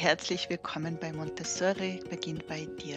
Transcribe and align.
Herzlich 0.00 0.48
willkommen 0.48 0.96
bei 0.98 1.12
Montessori 1.12 2.00
beginnt 2.08 2.46
bei 2.46 2.66
dir. 2.82 2.96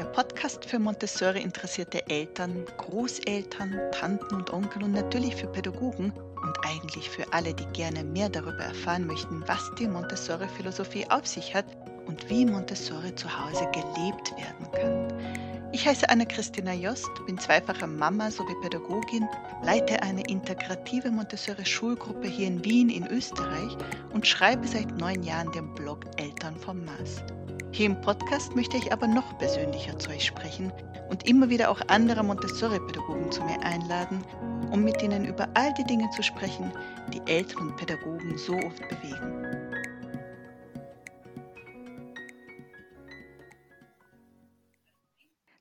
Der 0.00 0.04
Podcast 0.06 0.64
für 0.64 0.80
Montessori 0.80 1.40
interessierte 1.40 2.04
Eltern, 2.08 2.64
Großeltern, 2.76 3.78
Tanten 3.92 4.34
und 4.34 4.52
Onkel 4.52 4.82
und 4.82 4.90
natürlich 4.90 5.36
für 5.36 5.46
Pädagogen 5.46 6.12
und 6.42 6.58
eigentlich 6.64 7.08
für 7.08 7.32
alle, 7.32 7.54
die 7.54 7.66
gerne 7.66 8.02
mehr 8.02 8.28
darüber 8.28 8.64
erfahren 8.64 9.06
möchten, 9.06 9.44
was 9.46 9.70
die 9.78 9.86
Montessori-Philosophie 9.86 11.06
auf 11.08 11.24
sich 11.24 11.54
hat 11.54 11.66
und 12.06 12.28
wie 12.28 12.44
Montessori 12.44 13.14
zu 13.14 13.28
Hause 13.28 13.68
gelebt 13.70 14.32
werden 14.36 14.72
kann. 14.72 15.44
Ich 15.74 15.88
heiße 15.88 16.08
Anna-Christina 16.08 16.72
Jost, 16.72 17.10
bin 17.26 17.36
zweifache 17.36 17.88
Mama 17.88 18.30
sowie 18.30 18.54
Pädagogin, 18.62 19.28
leite 19.64 20.00
eine 20.04 20.22
integrative 20.28 21.10
Montessori-Schulgruppe 21.10 22.28
hier 22.28 22.46
in 22.46 22.64
Wien 22.64 22.88
in 22.90 23.04
Österreich 23.08 23.76
und 24.12 24.24
schreibe 24.24 24.68
seit 24.68 24.96
neun 24.98 25.24
Jahren 25.24 25.50
den 25.50 25.73
Blog 25.94 26.06
Eltern 26.16 26.56
vom 26.56 26.84
Mars. 26.84 27.22
Hier 27.70 27.86
im 27.86 28.00
Podcast 28.00 28.56
möchte 28.56 28.76
ich 28.76 28.92
aber 28.92 29.06
noch 29.06 29.38
persönlicher 29.38 29.96
zu 29.96 30.10
euch 30.10 30.26
sprechen 30.26 30.72
und 31.08 31.28
immer 31.28 31.48
wieder 31.48 31.70
auch 31.70 31.80
andere 31.86 32.24
Montessori-Pädagogen 32.24 33.30
zu 33.30 33.44
mir 33.44 33.60
einladen, 33.60 34.24
um 34.72 34.82
mit 34.82 35.00
ihnen 35.02 35.24
über 35.24 35.48
all 35.54 35.72
die 35.74 35.84
Dinge 35.84 36.10
zu 36.10 36.20
sprechen, 36.24 36.72
die 37.12 37.20
Eltern 37.30 37.68
und 37.68 37.76
Pädagogen 37.76 38.36
so 38.36 38.54
oft 38.54 38.82
bewegen. 38.88 39.44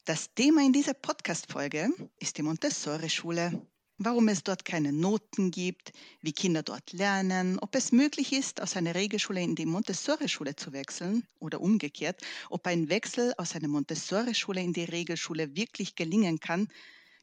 Das 0.05 0.33
Thema 0.33 0.61
in 0.65 0.73
dieser 0.73 0.95
Podcast-Folge 0.95 1.89
ist 2.19 2.39
die 2.39 2.43
Montessori-Schule. 2.43 3.61
Warum 3.99 4.27
es 4.27 4.43
dort 4.43 4.65
keine 4.65 4.91
Noten 4.91 5.51
gibt, 5.51 5.93
wie 6.21 6.33
Kinder 6.33 6.63
dort 6.63 6.93
lernen, 6.93 7.59
ob 7.59 7.75
es 7.75 7.91
möglich 7.91 8.33
ist, 8.33 8.59
aus 8.61 8.75
einer 8.75 8.95
Regelschule 8.95 9.41
in 9.41 9.55
die 9.55 9.67
Montessori-Schule 9.67 10.55
zu 10.55 10.73
wechseln 10.73 11.27
oder 11.39 11.61
umgekehrt, 11.61 12.21
ob 12.49 12.65
ein 12.65 12.89
Wechsel 12.89 13.33
aus 13.37 13.55
einer 13.55 13.67
Montessori-Schule 13.67 14.61
in 14.61 14.73
die 14.73 14.83
Regelschule 14.83 15.55
wirklich 15.55 15.95
gelingen 15.95 16.39
kann 16.39 16.67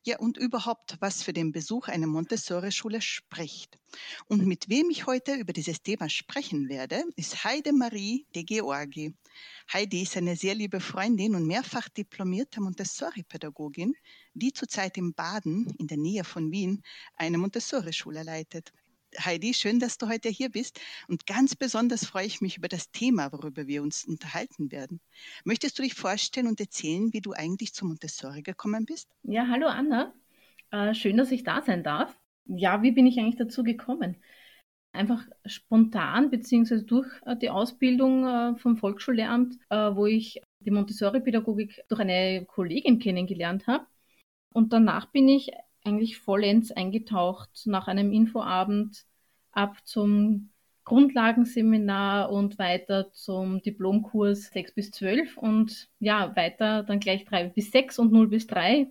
ja, 0.03 0.19
und 0.19 0.39
überhaupt, 0.39 0.97
was 1.01 1.23
für 1.23 1.33
den 1.33 1.53
Besuch 1.53 1.89
einer 1.89 2.07
Montessori-Schule 2.07 3.03
spricht. 3.03 3.79
Und 4.29 4.47
mit 4.47 4.69
wem 4.71 4.89
ich 4.91 5.07
heute 5.07 5.35
über 5.35 5.53
dieses 5.53 5.83
Thema 5.83 6.09
sprechen 6.09 6.69
werde, 6.69 7.05
ist 7.17 7.45
Heide 7.45 7.73
Marie 7.73 8.27
de 8.35 8.45
Georgi. 8.45 9.15
Heidi 9.73 10.03
ist 10.03 10.17
eine 10.17 10.37
sehr 10.37 10.55
liebe 10.55 10.81
Freundin 10.81 11.35
und 11.35 11.47
mehrfach 11.47 11.89
diplomierte 11.91 12.63
Montessori-Pädagogin, 12.63 13.95
die 14.33 14.53
zurzeit 14.53 14.97
in 14.97 15.13
Baden, 15.13 15.75
in 15.79 15.87
der 15.87 15.99
Nähe 15.99 16.25
von 16.25 16.51
Wien, 16.51 16.83
eine 17.17 17.37
Montessori-Schule 17.37 18.23
leitet. 18.23 18.73
Heidi, 19.19 19.55
schön, 19.55 19.81
dass 19.81 19.99
du 19.99 20.09
heute 20.09 20.29
hier 20.29 20.51
bist. 20.51 20.81
Und 21.09 21.27
ganz 21.27 21.57
besonders 21.57 22.07
freue 22.07 22.27
ich 22.27 22.41
mich 22.41 22.57
über 22.57 22.69
das 22.69 22.91
Thema, 22.91 23.33
worüber 23.33 23.67
wir 23.67 23.83
uns 23.83 24.05
unterhalten 24.05 24.71
werden. 24.71 25.01
Möchtest 25.45 25.79
du 25.79 25.83
dich 25.83 25.95
vorstellen 25.95 26.47
und 26.47 26.61
erzählen, 26.61 27.13
wie 27.13 27.21
du 27.21 27.33
eigentlich 27.33 27.75
zu 27.75 27.87
Montessori 27.87 28.43
gekommen 28.43 28.85
bist? 28.85 29.09
Ja, 29.25 29.47
hallo 29.49 29.67
Anna. 29.67 30.13
Äh, 30.71 30.95
schön, 30.95 31.17
dass 31.17 31.33
ich 31.33 31.43
da 31.43 31.63
sein 31.63 31.83
darf. 31.83 32.17
Ja, 32.47 32.83
wie 32.83 32.93
bin 32.93 33.07
ich 33.07 33.19
eigentlich 33.19 33.37
dazu 33.37 33.63
gekommen? 33.63 34.17
Einfach 34.93 35.25
spontan, 35.45 36.31
beziehungsweise 36.31 36.85
durch 36.85 37.09
äh, 37.27 37.37
die 37.37 37.51
Ausbildung 37.51 38.27
äh, 38.27 38.57
vom 38.59 38.77
Volksschullehramt, 38.77 39.57
äh, 39.71 39.95
wo 39.95 40.07
ich 40.07 40.41
die 40.61 40.71
Montessori-Pädagogik 40.71 41.85
durch 41.89 42.01
eine 42.01 42.45
Kollegin 42.47 42.99
kennengelernt 42.99 43.67
habe. 43.67 43.87
Und 44.53 44.73
danach 44.73 45.07
bin 45.07 45.29
ich 45.29 45.51
eigentlich 45.85 46.19
vollends 46.19 46.73
eingetaucht 46.73 47.67
nach 47.67 47.89
einem 47.89 48.13
Infoabend 48.13 49.05
ab 49.53 49.77
zum 49.85 50.51
Grundlagenseminar 50.85 52.31
und 52.31 52.59
weiter 52.59 53.13
zum 53.13 53.63
Diplomkurs 53.63 54.51
6 54.53 54.73
bis 54.75 54.91
12 54.91 55.37
und 55.37 55.89
ja, 56.01 56.35
weiter 56.37 56.83
dann 56.83 57.01
gleich 57.01 57.25
3 57.25 57.49
bis 57.51 57.71
6 57.71 57.99
und 57.99 58.13
0 58.13 58.29
bis 58.29 58.47
3. 58.47 58.89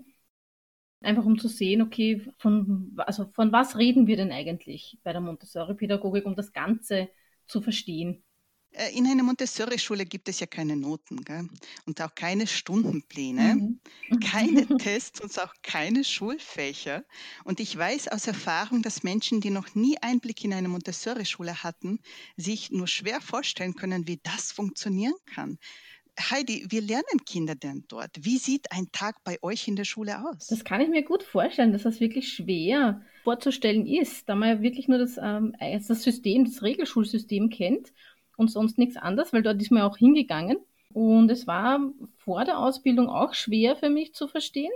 Einfach 1.02 1.26
um 1.26 1.38
zu 1.40 1.48
sehen, 1.48 1.82
okay, 1.82 2.22
von, 2.38 2.94
also 2.98 3.26
von 3.34 3.52
was 3.52 3.78
reden 3.78 4.08
wir 4.08 4.18
denn 4.18 4.32
eigentlich 4.32 4.98
bei 5.04 5.14
der 5.14 5.22
Montessori-Pädagogik, 5.22 6.26
um 6.26 6.36
das 6.36 6.52
Ganze 6.54 7.10
zu 7.48 7.62
verstehen. 7.62 8.24
Äh, 8.72 8.96
in 8.96 9.08
einer 9.08 9.24
Montessori-Schule 9.24 10.06
gibt 10.06 10.30
es 10.30 10.40
ja 10.40 10.48
keine 10.48 10.76
Noten 10.76 11.24
gell? 11.24 11.48
und 11.86 12.02
auch 12.02 12.14
keine 12.14 12.46
Stundenpläne, 12.46 13.56
mhm. 13.56 14.20
keine 14.20 14.68
Tests 14.78 15.22
und 15.22 15.38
auch 15.40 15.54
keine 15.64 16.04
Schulfächer. 16.04 17.04
Und 17.44 17.60
ich 17.60 17.76
weiß 17.76 18.10
aus 18.10 18.28
Erfahrung, 18.28 18.82
dass 18.82 19.04
Menschen, 19.04 19.42
die 19.42 19.50
noch 19.50 19.74
nie 19.76 19.98
Einblick 20.02 20.44
in 20.44 20.54
eine 20.54 20.68
Montessori-Schule 20.68 21.64
hatten, 21.64 22.00
sich 22.38 22.72
nur 22.72 22.88
schwer 22.88 23.22
vorstellen 23.22 23.76
können, 23.76 24.08
wie 24.08 24.20
das 24.22 24.52
funktionieren 24.52 25.16
kann. 25.26 25.58
Heidi, 26.20 26.66
wie 26.70 26.82
lernen 26.82 27.24
Kinder 27.26 27.56
denn 27.56 27.86
dort? 27.88 28.12
Wie 28.20 28.38
sieht 28.38 28.72
ein 28.74 28.92
Tag 28.92 29.24
bei 29.24 29.38
euch 29.42 29.68
in 29.70 29.78
der 29.78 29.86
Schule 29.86 30.28
aus? 30.28 30.48
Das 30.48 30.66
kann 30.66 30.82
ich 30.82 30.90
mir 30.90 31.04
gut 31.04 31.24
vorstellen, 31.24 31.72
dass 31.72 31.84
das 31.84 32.02
wirklich 32.02 32.34
schwer 32.34 33.02
vorzustellen 33.24 33.88
ist, 33.88 34.28
da 34.28 34.36
man 34.36 34.50
ja 34.50 34.62
wirklich 34.62 34.90
nur 34.90 34.98
das, 34.98 35.18
ähm, 35.18 35.56
das 35.60 36.04
System, 36.04 36.44
das 36.44 36.62
Regelschulsystem 36.62 37.50
kennt 37.50 37.94
und 38.40 38.50
sonst 38.50 38.78
nichts 38.78 38.96
anderes, 38.96 39.34
weil 39.34 39.44
dort 39.44 39.62
ist 39.62 39.72
man 39.72 39.84
auch 39.84 39.98
hingegangen. 39.98 40.58
Und 40.94 41.30
es 41.30 41.46
war 41.46 41.82
vor 42.18 42.46
der 42.46 42.58
Ausbildung 42.58 43.10
auch 43.10 43.34
schwer 43.34 43.76
für 43.76 43.90
mich 43.90 44.14
zu 44.14 44.28
verstehen. 44.28 44.72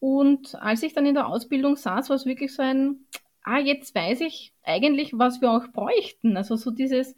Und 0.00 0.56
als 0.56 0.82
ich 0.82 0.92
dann 0.92 1.06
in 1.06 1.14
der 1.14 1.28
Ausbildung 1.28 1.76
saß, 1.76 2.08
war 2.08 2.16
es 2.16 2.26
wirklich 2.26 2.52
so 2.52 2.62
ein, 2.62 3.06
ah, 3.44 3.58
jetzt 3.58 3.94
weiß 3.94 4.22
ich 4.22 4.52
eigentlich, 4.64 5.12
was 5.14 5.40
wir 5.40 5.52
auch 5.52 5.68
bräuchten. 5.68 6.36
Also 6.36 6.56
so 6.56 6.72
dieses 6.72 7.14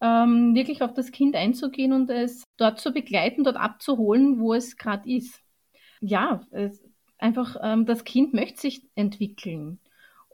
ähm, 0.00 0.56
wirklich 0.56 0.82
auf 0.82 0.92
das 0.92 1.12
Kind 1.12 1.36
einzugehen 1.36 1.92
und 1.92 2.10
es 2.10 2.42
dort 2.56 2.80
zu 2.80 2.92
begleiten, 2.92 3.44
dort 3.44 3.56
abzuholen, 3.56 4.40
wo 4.40 4.54
es 4.54 4.76
gerade 4.76 5.08
ist. 5.08 5.40
Ja, 6.00 6.44
es, 6.50 6.82
einfach 7.18 7.56
ähm, 7.62 7.86
das 7.86 8.02
Kind 8.02 8.34
möchte 8.34 8.60
sich 8.60 8.82
entwickeln. 8.96 9.78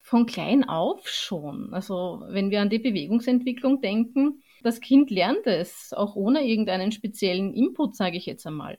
Von 0.00 0.24
klein 0.24 0.64
auf 0.64 1.06
schon. 1.06 1.74
Also 1.74 2.22
wenn 2.28 2.50
wir 2.50 2.62
an 2.62 2.70
die 2.70 2.78
Bewegungsentwicklung 2.78 3.82
denken, 3.82 4.42
das 4.62 4.80
Kind 4.80 5.10
lernt 5.10 5.46
es, 5.46 5.92
auch 5.92 6.16
ohne 6.16 6.46
irgendeinen 6.46 6.92
speziellen 6.92 7.54
Input, 7.54 7.96
sage 7.96 8.16
ich 8.16 8.26
jetzt 8.26 8.46
einmal. 8.46 8.78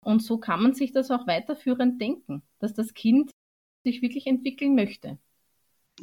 Und 0.00 0.22
so 0.22 0.38
kann 0.38 0.62
man 0.62 0.74
sich 0.74 0.92
das 0.92 1.10
auch 1.10 1.26
weiterführend 1.26 2.00
denken, 2.00 2.42
dass 2.58 2.74
das 2.74 2.94
Kind 2.94 3.30
sich 3.84 4.02
wirklich 4.02 4.26
entwickeln 4.26 4.74
möchte. 4.74 5.18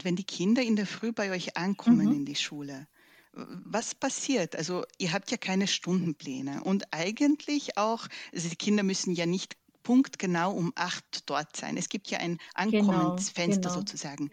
Wenn 0.02 0.16
die 0.16 0.24
Kinder 0.24 0.62
in 0.62 0.76
der 0.76 0.86
Früh 0.86 1.12
bei 1.12 1.32
euch 1.32 1.58
ankommen 1.58 2.08
mhm. 2.08 2.14
in 2.14 2.26
die 2.26 2.36
Schule, 2.36 2.88
was 3.34 3.96
passiert? 3.96 4.56
Also 4.56 4.84
ihr 4.98 5.14
habt 5.14 5.32
ja 5.32 5.38
keine 5.38 5.68
Stundenpläne 5.68 6.64
und 6.64 6.86
eigentlich 6.92 7.78
auch, 7.78 8.08
also 8.34 8.50
die 8.50 8.56
Kinder 8.56 8.84
müssen 8.84 9.14
ja 9.14 9.26
nicht 9.26 9.56
punktgenau 9.84 10.52
um 10.52 10.72
acht 10.76 11.30
dort 11.30 11.56
sein. 11.56 11.78
Es 11.78 11.90
gibt 11.90 12.10
ja 12.10 12.20
ein 12.20 12.38
genau, 12.70 12.92
Ankommensfenster 12.92 13.62
genau, 13.62 13.74
genau. 13.74 13.80
sozusagen. 13.80 14.32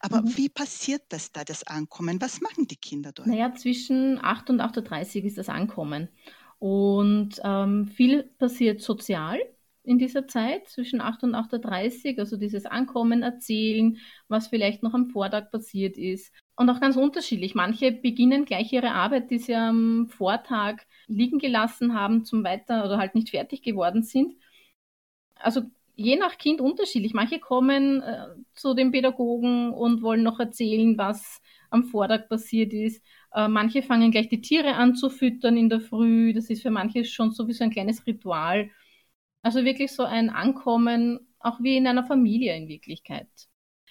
Aber 0.00 0.22
mhm. 0.22 0.36
wie 0.36 0.48
passiert 0.48 1.02
das 1.08 1.32
da, 1.32 1.44
das 1.44 1.66
Ankommen? 1.66 2.20
Was 2.20 2.40
machen 2.40 2.66
die 2.66 2.76
Kinder 2.76 3.12
dort? 3.12 3.28
Naja, 3.28 3.54
zwischen 3.54 4.22
8 4.22 4.50
und 4.50 4.60
8.30 4.60 5.20
Uhr 5.20 5.24
ist 5.24 5.38
das 5.38 5.48
Ankommen. 5.48 6.08
Und 6.58 7.40
ähm, 7.42 7.88
viel 7.88 8.24
passiert 8.38 8.80
sozial 8.80 9.38
in 9.82 9.98
dieser 9.98 10.26
Zeit 10.26 10.68
zwischen 10.68 11.00
8 11.00 11.24
und 11.24 11.34
8.30 11.34 12.14
Uhr, 12.14 12.20
also 12.20 12.36
dieses 12.36 12.64
Ankommen, 12.64 13.22
Erzählen, 13.22 13.98
was 14.28 14.48
vielleicht 14.48 14.82
noch 14.82 14.94
am 14.94 15.10
Vortag 15.10 15.50
passiert 15.50 15.98
ist. 15.98 16.32
Und 16.56 16.70
auch 16.70 16.80
ganz 16.80 16.96
unterschiedlich. 16.96 17.54
Manche 17.54 17.92
beginnen 17.92 18.44
gleich 18.44 18.72
ihre 18.72 18.92
Arbeit, 18.92 19.30
die 19.30 19.38
sie 19.38 19.54
am 19.54 20.06
Vortag 20.08 20.82
liegen 21.06 21.38
gelassen 21.38 21.94
haben, 21.94 22.24
zum 22.24 22.44
Weiter 22.44 22.84
oder 22.84 22.96
halt 22.96 23.14
nicht 23.14 23.30
fertig 23.30 23.62
geworden 23.62 24.02
sind 24.02 24.34
also 25.44 25.62
je 25.96 26.16
nach 26.16 26.38
Kind 26.38 26.60
unterschiedlich. 26.60 27.14
Manche 27.14 27.38
kommen 27.38 28.02
äh, 28.02 28.26
zu 28.54 28.74
den 28.74 28.90
Pädagogen 28.90 29.72
und 29.72 30.02
wollen 30.02 30.22
noch 30.22 30.40
erzählen, 30.40 30.98
was 30.98 31.40
am 31.70 31.84
Vortag 31.84 32.28
passiert 32.28 32.72
ist. 32.72 33.02
Äh, 33.32 33.48
manche 33.48 33.82
fangen 33.82 34.10
gleich 34.10 34.28
die 34.28 34.40
Tiere 34.40 34.74
an 34.74 34.96
zu 34.96 35.10
füttern 35.10 35.56
in 35.56 35.68
der 35.68 35.80
Früh. 35.80 36.32
Das 36.32 36.50
ist 36.50 36.62
für 36.62 36.70
manche 36.70 37.04
schon 37.04 37.32
sowieso 37.32 37.64
ein 37.64 37.70
kleines 37.70 38.06
Ritual. 38.06 38.70
Also 39.42 39.64
wirklich 39.64 39.92
so 39.92 40.04
ein 40.04 40.30
Ankommen, 40.30 41.20
auch 41.38 41.60
wie 41.60 41.76
in 41.76 41.86
einer 41.86 42.04
Familie 42.04 42.56
in 42.56 42.68
Wirklichkeit. 42.68 43.28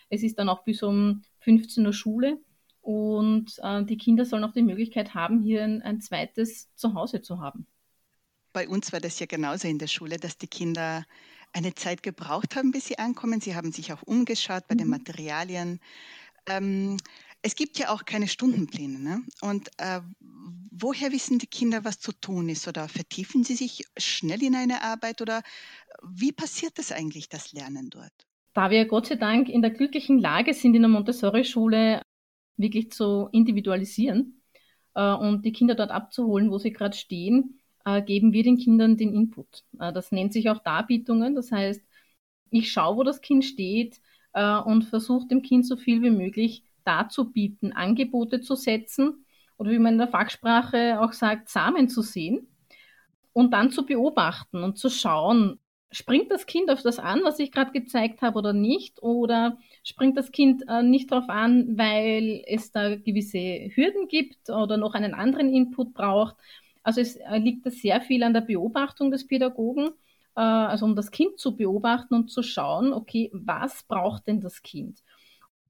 Es 0.10 0.24
ist 0.24 0.40
dann 0.40 0.50
auch 0.50 0.64
bis 0.64 0.84
um 0.84 1.24
15 1.40 1.86
Uhr 1.86 1.94
Schule 1.94 2.40
und 2.82 3.54
äh, 3.62 3.84
die 3.84 3.98
Kinder 3.98 4.26
sollen 4.26 4.44
auch 4.44 4.54
die 4.54 4.62
Möglichkeit 4.62 5.14
haben, 5.14 5.42
hier 5.42 5.64
ein, 5.64 5.82
ein 5.82 6.02
zweites 6.02 6.74
Zuhause 6.76 7.22
zu 7.22 7.40
haben. 7.40 7.68
Bei 8.52 8.68
uns 8.68 8.94
war 8.94 9.00
das 9.00 9.20
ja 9.20 9.26
genauso 9.26 9.68
in 9.68 9.80
der 9.80 9.88
Schule, 9.88 10.18
dass 10.18 10.38
die 10.38 10.48
Kinder 10.48 11.06
eine 11.54 11.76
Zeit 11.76 12.04
gebraucht 12.04 12.56
haben, 12.56 12.72
bis 12.72 12.88
sie 12.88 13.00
ankommen. 13.00 13.42
Sie 13.42 13.56
haben 13.56 13.72
sich 13.72 13.94
auch 13.94 14.02
umgeschaut 14.04 14.68
bei 14.68 14.76
den 14.76 14.88
mhm. 14.88 14.92
Materialien. 14.92 15.80
Ähm, 16.48 16.98
es 17.42 17.56
gibt 17.56 17.78
ja 17.78 17.90
auch 17.90 18.06
keine 18.06 18.28
Stundenpläne. 18.28 19.00
Ne? 19.00 19.24
Und 19.42 19.70
äh, 19.78 20.02
woher 20.72 21.12
wissen 21.12 21.40
die 21.40 21.48
Kinder, 21.48 21.84
was 21.84 22.00
zu 22.00 22.12
tun 22.12 22.50
ist? 22.50 22.68
Oder 22.68 22.88
vertiefen 22.88 23.44
sie 23.44 23.56
sich 23.56 23.86
schnell 23.98 24.42
in 24.44 24.56
eine 24.56 24.82
Arbeit? 24.82 25.22
Oder 25.22 25.42
wie 26.02 26.32
passiert 26.32 26.78
das 26.78 26.92
eigentlich, 26.92 27.30
das 27.30 27.54
Lernen 27.54 27.90
dort? 27.90 28.14
Da 28.54 28.70
wir 28.70 28.86
Gott 28.86 29.08
sei 29.08 29.16
Dank 29.16 29.50
in 29.50 29.62
der 29.62 29.72
glücklichen 29.72 30.20
Lage 30.20 30.54
sind, 30.54 30.76
in 30.76 30.84
der 30.84 30.90
Montessori-Schule 30.90 32.02
wirklich 32.58 32.92
zu 32.92 33.30
individualisieren, 33.32 34.44
äh, 34.96 35.14
und 35.14 35.46
die 35.46 35.52
Kinder 35.52 35.76
dort 35.76 35.92
abzuholen, 35.92 36.52
wo 36.52 36.58
sie 36.58 36.72
gerade 36.72 36.96
stehen, 36.96 37.60
äh, 37.86 38.02
geben 38.02 38.34
wir 38.34 38.44
den 38.44 38.58
Kindern 38.58 38.98
den 38.98 39.14
Input. 39.14 39.64
Äh, 39.80 39.94
das 39.94 40.12
nennt 40.12 40.34
sich 40.34 40.50
auch 40.50 40.60
Darbietungen. 40.60 41.36
Das 41.36 41.52
heißt, 41.52 41.82
ich 42.50 42.72
schaue, 42.72 42.98
wo 42.98 43.04
das 43.04 43.22
Kind 43.22 43.46
steht 43.46 44.00
äh, 44.34 44.58
und 44.58 44.84
versuche 44.84 45.28
dem 45.28 45.42
Kind 45.42 45.66
so 45.66 45.76
viel 45.76 46.02
wie 46.02 46.12
möglich 46.12 46.64
darzubieten, 46.86 47.74
Angebote 47.74 48.42
zu 48.42 48.56
setzen 48.56 49.26
oder 49.58 49.72
wie 49.72 49.80
man 49.80 49.94
in 49.94 50.00
der 50.00 50.08
Fachsprache 50.08 51.00
auch 51.02 51.14
sagt, 51.14 51.50
Samen 51.50 51.90
zu 51.90 52.02
sehen 52.02 52.48
und 53.34 53.52
dann 53.52 53.72
zu 53.72 53.86
beobachten 53.86 54.64
und 54.64 54.78
zu 54.78 54.90
schauen, 54.90 55.60
springt 55.92 56.32
das 56.32 56.46
Kind 56.46 56.70
auf 56.72 56.82
das 56.82 57.00
an, 57.00 57.22
was 57.24 57.40
ich 57.40 57.52
gerade 57.52 57.72
gezeigt 57.72 58.22
habe 58.22 58.40
oder 58.40 58.54
nicht? 58.54 59.02
Oder 59.04 59.58
springt 59.84 60.18
das 60.18 60.32
Kind 60.32 60.64
äh, 60.68 60.82
nicht 60.84 61.12
darauf 61.12 61.30
an, 61.30 61.78
weil 61.78 62.44
es 62.48 62.72
da 62.72 62.96
gewisse 62.96 63.70
Hürden 63.76 64.08
gibt 64.08 64.50
oder 64.50 64.78
noch 64.78 64.96
einen 64.96 65.14
anderen 65.14 65.54
Input 65.54 65.94
braucht? 65.94 66.36
Also 66.84 67.02
es 67.02 67.16
äh, 67.16 67.38
liegt 67.38 67.66
da 67.66 67.72
sehr 67.72 68.02
viel 68.02 68.24
an 68.24 68.34
der 68.34 68.42
Beobachtung 68.42 69.10
des 69.10 69.26
Pädagogen, 69.26 69.88
äh, 70.36 70.42
also 70.42 70.86
um 70.86 70.96
das 70.96 71.12
Kind 71.12 71.40
zu 71.40 71.56
beobachten 71.56 72.14
und 72.14 72.30
zu 72.30 72.44
schauen, 72.44 72.94
okay, 72.94 73.30
was 73.34 73.84
braucht 73.84 74.28
denn 74.28 74.42
das 74.42 74.62
Kind? 74.62 75.02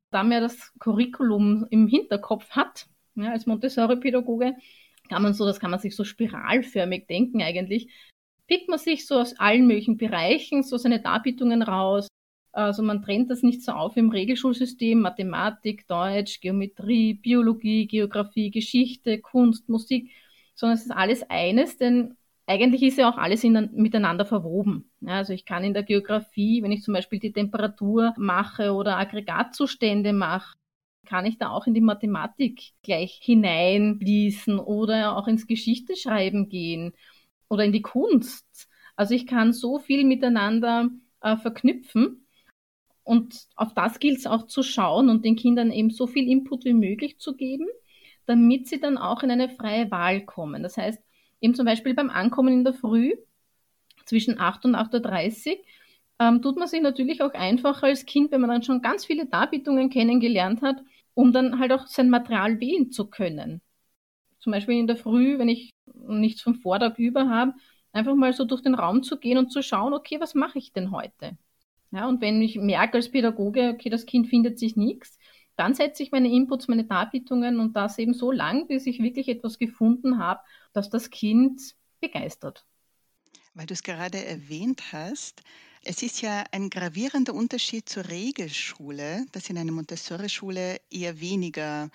Da 0.09 0.23
man 0.23 0.41
das 0.41 0.73
Curriculum 0.79 1.67
im 1.69 1.87
Hinterkopf 1.87 2.49
hat, 2.51 2.87
ja, 3.15 3.31
als 3.31 3.45
Montessori-Pädagoge, 3.45 4.55
kann 5.09 5.21
man 5.21 5.33
so, 5.33 5.45
das 5.45 5.59
kann 5.59 5.71
man 5.71 5.79
sich 5.79 5.95
so 5.95 6.03
spiralförmig 6.03 7.07
denken 7.07 7.41
eigentlich, 7.41 7.89
pickt 8.47 8.69
man 8.69 8.79
sich 8.79 9.05
so 9.05 9.19
aus 9.19 9.39
allen 9.39 9.67
möglichen 9.67 9.97
Bereichen 9.97 10.63
so 10.63 10.77
seine 10.77 11.01
Darbietungen 11.01 11.61
raus. 11.61 12.07
Also 12.51 12.83
man 12.83 13.01
trennt 13.01 13.31
das 13.31 13.41
nicht 13.41 13.63
so 13.63 13.71
auf 13.71 13.97
im 13.97 14.09
Regelschulsystem, 14.09 14.99
Mathematik, 14.99 15.87
Deutsch, 15.87 16.39
Geometrie, 16.39 17.15
Biologie, 17.15 17.87
Geografie, 17.87 18.51
Geschichte, 18.51 19.19
Kunst, 19.19 19.69
Musik, 19.69 20.11
sondern 20.55 20.77
es 20.77 20.85
ist 20.85 20.91
alles 20.91 21.23
eines, 21.29 21.77
denn 21.77 22.15
eigentlich 22.45 22.83
ist 22.83 22.97
ja 22.97 23.09
auch 23.09 23.17
alles 23.17 23.43
in, 23.43 23.69
miteinander 23.73 24.25
verwoben. 24.25 24.91
Ja, 25.01 25.15
also 25.15 25.33
ich 25.33 25.45
kann 25.45 25.63
in 25.63 25.73
der 25.73 25.83
Geografie, 25.83 26.61
wenn 26.61 26.71
ich 26.71 26.83
zum 26.83 26.93
Beispiel 26.93 27.19
die 27.19 27.31
Temperatur 27.31 28.13
mache 28.17 28.73
oder 28.73 28.97
Aggregatzustände 28.97 30.13
mache, 30.13 30.55
kann 31.05 31.25
ich 31.25 31.37
da 31.37 31.49
auch 31.49 31.67
in 31.67 31.73
die 31.73 31.81
Mathematik 31.81 32.71
gleich 32.81 33.19
hineinfließen 33.21 34.59
oder 34.59 35.17
auch 35.17 35.27
ins 35.27 35.47
Geschichteschreiben 35.47 36.49
gehen 36.49 36.93
oder 37.49 37.65
in 37.65 37.73
die 37.73 37.81
Kunst. 37.81 38.69
Also 38.95 39.13
ich 39.13 39.27
kann 39.27 39.53
so 39.53 39.79
viel 39.79 40.03
miteinander 40.05 40.89
äh, 41.21 41.37
verknüpfen. 41.37 42.25
Und 43.03 43.47
auf 43.55 43.73
das 43.73 43.99
gilt 43.99 44.19
es 44.19 44.27
auch 44.27 44.47
zu 44.47 44.63
schauen 44.63 45.09
und 45.09 45.25
den 45.25 45.35
Kindern 45.35 45.71
eben 45.71 45.89
so 45.89 46.07
viel 46.07 46.29
Input 46.29 46.63
wie 46.63 46.73
möglich 46.73 47.19
zu 47.19 47.35
geben, 47.35 47.67
damit 48.25 48.67
sie 48.67 48.79
dann 48.79 48.97
auch 48.97 49.23
in 49.23 49.31
eine 49.31 49.49
freie 49.49 49.89
Wahl 49.91 50.21
kommen. 50.25 50.63
Das 50.63 50.77
heißt, 50.77 51.01
eben 51.41 51.55
zum 51.55 51.65
Beispiel 51.65 51.93
beim 51.93 52.09
Ankommen 52.09 52.53
in 52.53 52.63
der 52.63 52.73
Früh 52.73 53.13
zwischen 54.05 54.39
8 54.39 54.65
und 54.65 54.75
8.30 54.75 55.51
Uhr 55.51 55.57
ähm, 56.19 56.41
tut 56.41 56.57
man 56.57 56.67
sich 56.67 56.81
natürlich 56.81 57.21
auch 57.21 57.33
einfacher 57.33 57.87
als 57.87 58.05
Kind, 58.05 58.31
wenn 58.31 58.41
man 58.41 58.49
dann 58.49 58.63
schon 58.63 58.81
ganz 58.81 59.05
viele 59.05 59.25
Darbietungen 59.25 59.89
kennengelernt 59.89 60.61
hat, 60.61 60.77
um 61.13 61.31
dann 61.31 61.59
halt 61.59 61.71
auch 61.71 61.87
sein 61.87 62.09
Material 62.09 62.59
wählen 62.59 62.91
zu 62.91 63.07
können. 63.07 63.61
Zum 64.39 64.51
Beispiel 64.51 64.77
in 64.77 64.87
der 64.87 64.97
Früh, 64.97 65.37
wenn 65.39 65.49
ich 65.49 65.69
nichts 66.07 66.41
vom 66.41 66.55
Vortag 66.55 66.97
über 66.97 67.29
habe, 67.29 67.53
einfach 67.93 68.15
mal 68.15 68.33
so 68.33 68.45
durch 68.45 68.61
den 68.61 68.75
Raum 68.75 69.03
zu 69.03 69.17
gehen 69.17 69.37
und 69.37 69.51
zu 69.51 69.61
schauen, 69.61 69.93
okay, 69.93 70.19
was 70.19 70.35
mache 70.35 70.59
ich 70.59 70.73
denn 70.73 70.91
heute? 70.91 71.37
Ja, 71.91 72.07
und 72.07 72.21
wenn 72.21 72.41
ich 72.41 72.57
merke 72.57 72.95
als 72.95 73.11
Pädagoge, 73.11 73.69
okay, 73.73 73.89
das 73.89 74.05
Kind 74.05 74.27
findet 74.27 74.57
sich 74.57 74.75
nichts, 74.75 75.17
dann 75.55 75.75
setze 75.75 76.03
ich 76.03 76.11
meine 76.11 76.29
Inputs, 76.29 76.67
meine 76.67 76.85
Darbietungen 76.85 77.59
und 77.59 77.75
das 77.75 77.97
eben 77.97 78.13
so 78.13 78.31
lang, 78.31 78.67
bis 78.67 78.87
ich 78.87 78.99
wirklich 79.01 79.27
etwas 79.27 79.59
gefunden 79.59 80.17
habe, 80.17 80.41
das 80.73 80.89
das 80.89 81.09
Kind 81.09 81.75
begeistert. 81.99 82.65
Weil 83.53 83.67
du 83.67 83.73
es 83.73 83.83
gerade 83.83 84.25
erwähnt 84.25 84.93
hast, 84.93 85.43
es 85.83 86.01
ist 86.01 86.21
ja 86.21 86.43
ein 86.51 86.69
gravierender 86.69 87.33
Unterschied 87.33 87.87
zur 87.87 88.09
Regelschule, 88.09 89.25
dass 89.31 89.49
in 89.49 89.57
einer 89.57 89.71
Montessori-Schule 89.71 90.77
eher 90.89 91.19
weniger 91.19 91.89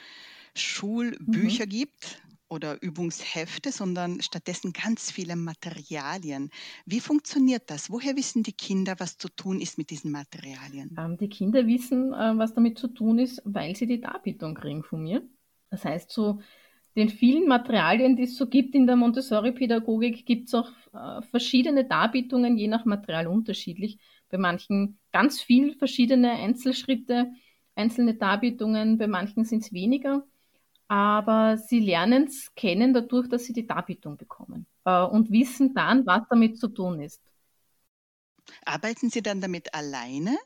Schulbücher 0.55 1.65
mhm. 1.65 1.71
gibt, 1.71 2.23
oder 2.49 2.83
Übungshefte, 2.83 3.73
sondern 3.73 4.21
stattdessen 4.21 4.73
ganz 4.73 5.11
viele 5.11 5.37
Materialien. 5.37 6.51
Wie 6.87 7.01
funktioniert 7.01 7.71
das? 7.71 7.91
Woher 7.91 8.17
wissen 8.17 8.43
die 8.43 8.53
Kinder, 8.53 8.95
was 8.99 9.19
zu 9.19 9.29
tun 9.29 9.61
ist 9.61 9.79
mit 9.79 9.91
diesen 9.91 10.11
Materialien? 10.11 10.97
Ähm, 10.99 11.17
die 11.17 11.29
Kinder 11.29 11.67
wissen, 11.67 12.13
äh, 12.13 12.37
was 12.37 12.55
damit 12.55 12.79
zu 12.79 12.89
tun 12.89 13.19
ist, 13.19 13.43
weil 13.45 13.77
sie 13.77 13.87
die 13.87 14.01
Darbietung 14.01 14.55
kriegen 14.55 14.83
von 14.83 15.03
mir. 15.03 15.23
Das 15.71 15.85
heißt, 15.85 16.11
so 16.11 16.41
den 16.97 17.11
vielen 17.11 17.47
Materialien, 17.47 18.17
die 18.17 18.25
es 18.25 18.37
so 18.37 18.47
gibt 18.49 18.75
in 18.75 18.87
der 18.87 18.97
Montessori-Pädagogik, 18.97 20.27
gibt 20.27 20.49
es 20.49 20.55
auch 20.55 20.71
äh, 20.93 21.23
verschiedene 21.23 21.85
Darbietungen, 21.85 22.57
je 22.57 22.69
nach 22.69 22.85
Material 22.85 23.27
unterschiedlich. 23.27 23.99
Bei 24.31 24.39
manchen 24.39 24.99
ganz 25.13 25.41
viel 25.41 25.75
verschiedene 25.75 26.33
Einzelschritte, 26.33 27.31
einzelne 27.75 28.15
Darbietungen, 28.15 28.99
bei 28.99 29.07
manchen 29.07 29.45
sind 29.45 29.63
es 29.63 29.73
weniger 29.73 30.27
aber 30.89 31.59
sie 31.59 31.81
lernen 31.81 32.25
es 32.25 32.55
kennen 32.55 32.95
dadurch, 32.95 33.29
dass 33.29 33.45
sie 33.45 33.53
die 33.53 33.67
Darbietung 33.67 34.17
bekommen 34.17 34.67
äh, 34.85 35.03
und 35.05 35.31
wissen 35.31 35.75
dann, 35.75 36.07
was 36.07 36.23
damit 36.31 36.59
zu 36.59 36.69
tun 36.69 37.01
ist. 37.01 37.23
Arbeiten 38.65 39.11
Sie 39.11 39.23
dann 39.23 39.43
damit 39.43 39.75
alleine? 39.75 40.37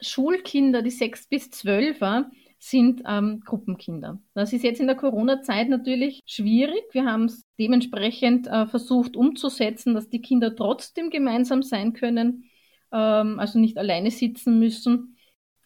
Schulkinder, 0.00 0.80
die 0.80 0.90
sechs 0.90 1.26
bis 1.26 1.50
zwölfer, 1.50 2.30
sind 2.58 3.02
ähm, 3.06 3.42
Gruppenkinder. 3.44 4.18
Das 4.32 4.54
ist 4.54 4.64
jetzt 4.64 4.80
in 4.80 4.86
der 4.86 4.96
Corona-Zeit 4.96 5.68
natürlich 5.68 6.22
schwierig. 6.24 6.82
Wir 6.92 7.04
haben 7.04 7.26
es 7.26 7.44
dementsprechend 7.58 8.46
äh, 8.46 8.66
versucht 8.66 9.16
umzusetzen, 9.16 9.92
dass 9.92 10.08
die 10.08 10.22
Kinder 10.22 10.56
trotzdem 10.56 11.10
gemeinsam 11.10 11.62
sein 11.62 11.92
können, 11.92 12.50
ähm, 12.90 13.38
also 13.38 13.58
nicht 13.58 13.76
alleine 13.76 14.10
sitzen 14.10 14.58
müssen 14.58 15.13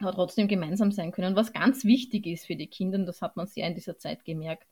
aber 0.01 0.13
trotzdem 0.13 0.49
gemeinsam 0.49 0.93
sein 0.93 1.13
können. 1.13 1.37
Was 1.37 1.53
ganz 1.53 1.85
wichtig 1.85 2.27
ist 2.27 2.47
für 2.47 2.57
die 2.57 2.69
Kinder, 2.69 2.99
das 2.99 3.23
hat 3.23 3.37
man 3.37 3.47
sehr 3.47 3.67
in 3.67 3.75
dieser 3.75 3.99
Zeit 3.99 4.25
gemerkt, 4.25 4.67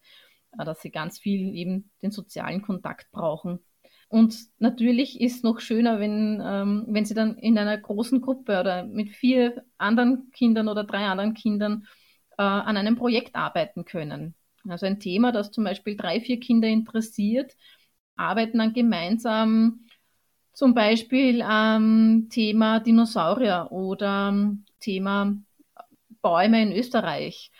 äh, 0.59 0.65
dass 0.65 0.83
sie 0.83 0.91
ganz 0.91 1.19
viel 1.19 1.55
eben 1.55 1.91
den 2.03 2.11
sozialen 2.11 2.63
Kontakt 2.63 3.11
brauchen. 3.11 3.61
Und 4.09 4.37
natürlich 4.59 5.21
ist 5.21 5.37
es 5.37 5.43
noch 5.43 5.61
schöner, 5.61 5.99
wenn, 5.99 6.41
ähm, 6.45 6.85
wenn 6.89 7.05
sie 7.05 7.15
dann 7.15 7.37
in 7.39 7.59
einer 7.59 7.77
großen 7.77 8.21
Gruppe 8.21 8.61
oder 8.61 8.85
mit 8.85 9.11
vier 9.11 9.65
anderen 9.79 10.31
Kindern 10.31 10.69
oder 10.69 10.85
drei 10.85 11.07
anderen 11.07 11.35
Kindern 11.35 11.87
äh, 12.39 12.43
an 12.43 12.77
einem 12.77 12.97
Projekt 12.97 13.35
arbeiten 13.35 13.85
können. 13.85 14.35
Also 14.69 14.87
ein 14.87 15.01
Thema, 15.01 15.33
das 15.33 15.51
zum 15.51 15.65
Beispiel 15.65 15.97
drei, 15.97 16.21
vier 16.21 16.39
Kinder 16.39 16.69
interessiert, 16.69 17.57
arbeiten 18.17 18.59
dann 18.59 18.73
gemeinsam 18.73 19.87
zum 20.53 20.73
Beispiel 20.73 21.43
am 21.43 22.29
Thema 22.31 22.81
Dinosaurier 22.81 23.69
oder 23.71 24.33
Thema 24.87 25.37
Bäume 26.23 26.63
in 26.63 26.73
Österreich 26.73 27.51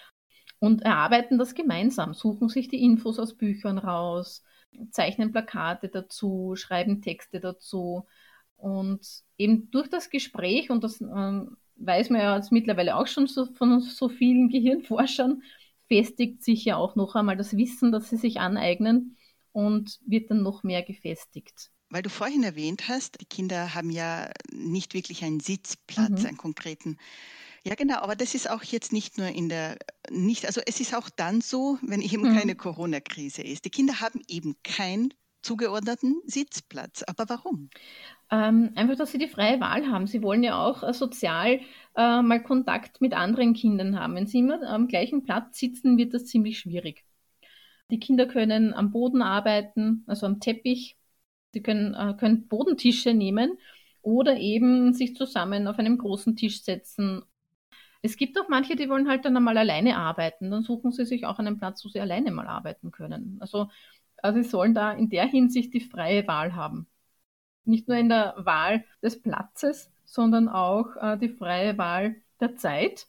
und 0.61 0.83
erarbeiten 0.83 1.39
das 1.39 1.55
gemeinsam, 1.55 2.15
suchen 2.15 2.49
sich 2.49 2.69
die 2.69 2.83
Infos 2.85 3.19
aus 3.19 3.37
Büchern 3.37 3.79
raus, 3.79 4.45
zeichnen 4.93 5.33
Plakate 5.33 5.89
dazu, 5.89 6.55
schreiben 6.55 7.03
Texte 7.03 7.41
dazu. 7.41 8.07
Und 8.57 9.05
eben 9.39 9.71
durch 9.73 9.89
das 9.89 10.09
Gespräch, 10.09 10.71
und 10.71 10.85
das 10.85 11.01
ähm, 11.01 11.57
weiß 11.77 12.11
man 12.11 12.21
ja 12.21 12.37
jetzt 12.37 12.53
mittlerweile 12.53 12.97
auch 12.97 13.09
schon 13.09 13.27
so 13.27 13.47
von 13.47 13.81
so 13.81 14.09
vielen 14.09 14.49
Gehirnforschern, 14.49 15.43
festigt 15.89 16.45
sich 16.45 16.65
ja 16.65 16.77
auch 16.77 16.95
noch 16.95 17.17
einmal 17.17 17.37
das 17.37 17.57
Wissen, 17.57 17.91
das 17.91 18.09
sie 18.09 18.17
sich 18.17 18.39
aneignen 18.39 19.17
und 19.53 19.99
wird 20.07 20.31
dann 20.31 20.43
noch 20.43 20.63
mehr 20.63 20.83
gefestigt. 20.83 21.71
Weil 21.89 22.03
du 22.03 22.11
vorhin 22.11 22.43
erwähnt 22.43 22.89
hast, 22.89 23.21
die 23.21 23.27
Kinder 23.27 23.75
haben 23.75 23.91
ja 23.91 24.31
nicht 24.51 24.93
wirklich 24.95 25.25
einen 25.25 25.41
Sitzplatz, 25.41 26.23
Mhm. 26.23 26.27
einen 26.27 26.37
konkreten. 26.37 26.99
Ja, 27.65 27.75
genau, 27.75 27.99
aber 27.99 28.17
das 28.17 28.35
ist 28.35 28.51
auch 28.51 28.63
jetzt 28.65 28.93
nicht 28.93 29.19
nur 29.19 29.29
in 29.29 29.49
der, 29.49 29.79
nicht, 30.11 30.47
also 30.47 30.61
es 30.67 30.81
ist 30.81 30.95
auch 30.95 31.11
dann 31.11 31.41
so, 31.41 31.79
wenn 31.83 32.01
eben 32.03 32.25
Mhm. 32.25 32.29
keine 32.29 32.57
Corona-Krise 32.57 33.43
ist. 33.43 33.65
Die 33.65 33.71
Kinder 33.71 34.01
haben 34.01 34.23
eben 34.29 34.57
keinen 34.65 35.15
zugeordneten 35.43 36.23
Sitzplatz. 36.27 37.03
Aber 37.05 37.29
warum? 37.29 37.71
Ähm, 38.31 38.73
einfach, 38.75 38.97
dass 38.97 39.13
sie 39.13 39.19
die 39.19 39.29
freie 39.29 39.61
Wahl 39.61 39.87
haben. 39.89 40.07
Sie 40.07 40.23
wollen 40.23 40.43
ja 40.43 40.65
auch 40.65 40.83
äh, 40.83 40.93
sozial 40.93 41.61
äh, 41.97 42.23
mal 42.23 42.43
Kontakt 42.43 43.01
mit 43.01 43.15
anderen 43.15 43.55
Kindern 43.55 43.99
haben. 43.99 44.15
Wenn 44.17 44.27
sie 44.27 44.39
immer 44.41 44.63
am 44.63 44.89
gleichen 44.89 45.23
Platz 45.23 45.59
sitzen, 45.59 45.97
wird 45.97 46.13
das 46.15 46.27
ziemlich 46.27 46.59
schwierig. 46.59 47.05
Die 47.91 48.01
Kinder 48.01 48.27
können 48.27 48.75
am 48.75 48.93
Boden 48.93 49.23
arbeiten, 49.23 50.05
also 50.07 50.27
am 50.27 50.41
Teppich 50.41 50.97
Sie 51.57 51.63
können, 51.63 51.95
äh, 51.95 52.13
können 52.19 52.49
Bodentische 52.49 53.15
nehmen 53.15 53.59
oder 54.03 54.37
eben 54.37 54.93
sich 54.93 55.17
zusammen 55.17 55.67
auf 55.69 55.79
einem 55.79 55.97
großen 55.97 56.37
Tisch 56.37 56.63
setzen. 56.63 57.23
Es 58.03 58.19
gibt 58.19 58.39
auch 58.39 58.49
manche, 58.51 58.77
die 58.77 58.91
wollen 58.91 59.09
halt 59.09 59.25
dann 59.25 59.39
einmal 59.39 59.57
alleine 59.57 59.97
arbeiten. 59.97 60.51
Dann 60.51 60.63
suchen 60.63 60.93
sie 60.93 61.07
sich 61.07 61.25
auch 61.25 61.39
einen 61.39 61.57
Platz, 61.57 61.83
wo 61.83 61.89
sie 61.89 61.99
alleine 62.01 62.31
mal 62.31 62.47
arbeiten 62.47 62.91
können. 62.91 63.39
Also, 63.41 63.71
also 64.19 64.43
sie 64.43 64.49
sollen 64.49 64.75
da 64.75 64.93
in 64.93 65.09
der 65.09 65.25
Hinsicht 65.27 65.73
die 65.73 65.81
freie 65.81 66.27
Wahl 66.29 66.55
haben. 66.55 66.89
Nicht 67.65 67.89
nur 67.89 67.97
in 67.97 68.11
der 68.11 68.35
Wahl 68.37 68.85
des 69.03 69.23
Platzes, 69.23 69.91
sondern 70.05 70.49
auch 70.51 70.97
äh, 71.01 71.17
die 71.19 71.31
freie 71.31 71.79
Wahl 71.79 72.17
der 72.41 72.57
Zeit 72.57 73.07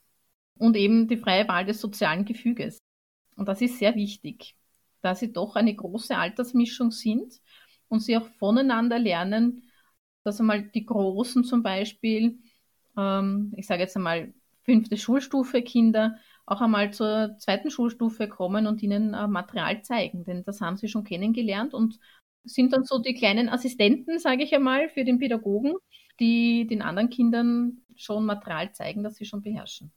und 0.57 0.77
eben 0.77 1.09
die 1.09 1.17
freie 1.17 1.49
Wahl 1.49 1.65
des 1.65 1.81
sozialen 1.81 2.23
Gefüges. 2.23 2.79
Und 3.35 3.47
das 3.49 3.61
ist 3.61 3.77
sehr 3.79 3.95
wichtig. 3.95 4.55
da 5.01 5.15
sie 5.15 5.33
doch 5.33 5.55
eine 5.57 5.75
große 5.75 6.17
Altersmischung 6.17 6.91
sind 6.91 7.41
und 7.89 8.01
sie 8.01 8.17
auch 8.17 8.27
voneinander 8.39 8.99
lernen, 8.99 9.63
dass 10.23 10.39
einmal 10.39 10.63
die 10.63 10.85
Großen 10.85 11.43
zum 11.43 11.63
Beispiel, 11.63 12.39
ähm, 12.97 13.53
ich 13.55 13.67
sage 13.67 13.81
jetzt 13.81 13.95
einmal 13.95 14.33
fünfte 14.63 14.97
Schulstufe 14.97 15.61
Kinder, 15.61 16.17
auch 16.45 16.61
einmal 16.61 16.91
zur 16.93 17.37
zweiten 17.39 17.71
Schulstufe 17.71 18.27
kommen 18.27 18.67
und 18.67 18.83
ihnen 18.83 19.13
äh, 19.13 19.27
Material 19.27 19.81
zeigen, 19.83 20.25
denn 20.25 20.43
das 20.43 20.61
haben 20.61 20.77
sie 20.77 20.87
schon 20.89 21.03
kennengelernt 21.03 21.73
und 21.73 21.99
sind 22.43 22.73
dann 22.73 22.83
so 22.83 22.99
die 22.99 23.13
kleinen 23.13 23.49
Assistenten, 23.49 24.19
sage 24.19 24.43
ich 24.43 24.53
einmal, 24.55 24.89
für 24.89 25.03
den 25.03 25.19
Pädagogen, 25.19 25.75
die 26.19 26.67
den 26.67 26.81
anderen 26.81 27.09
Kindern 27.09 27.81
schon 27.95 28.25
Material 28.25 28.71
zeigen, 28.73 29.03
das 29.03 29.15
sie 29.15 29.25
schon 29.25 29.41
beherrschen. 29.41 29.91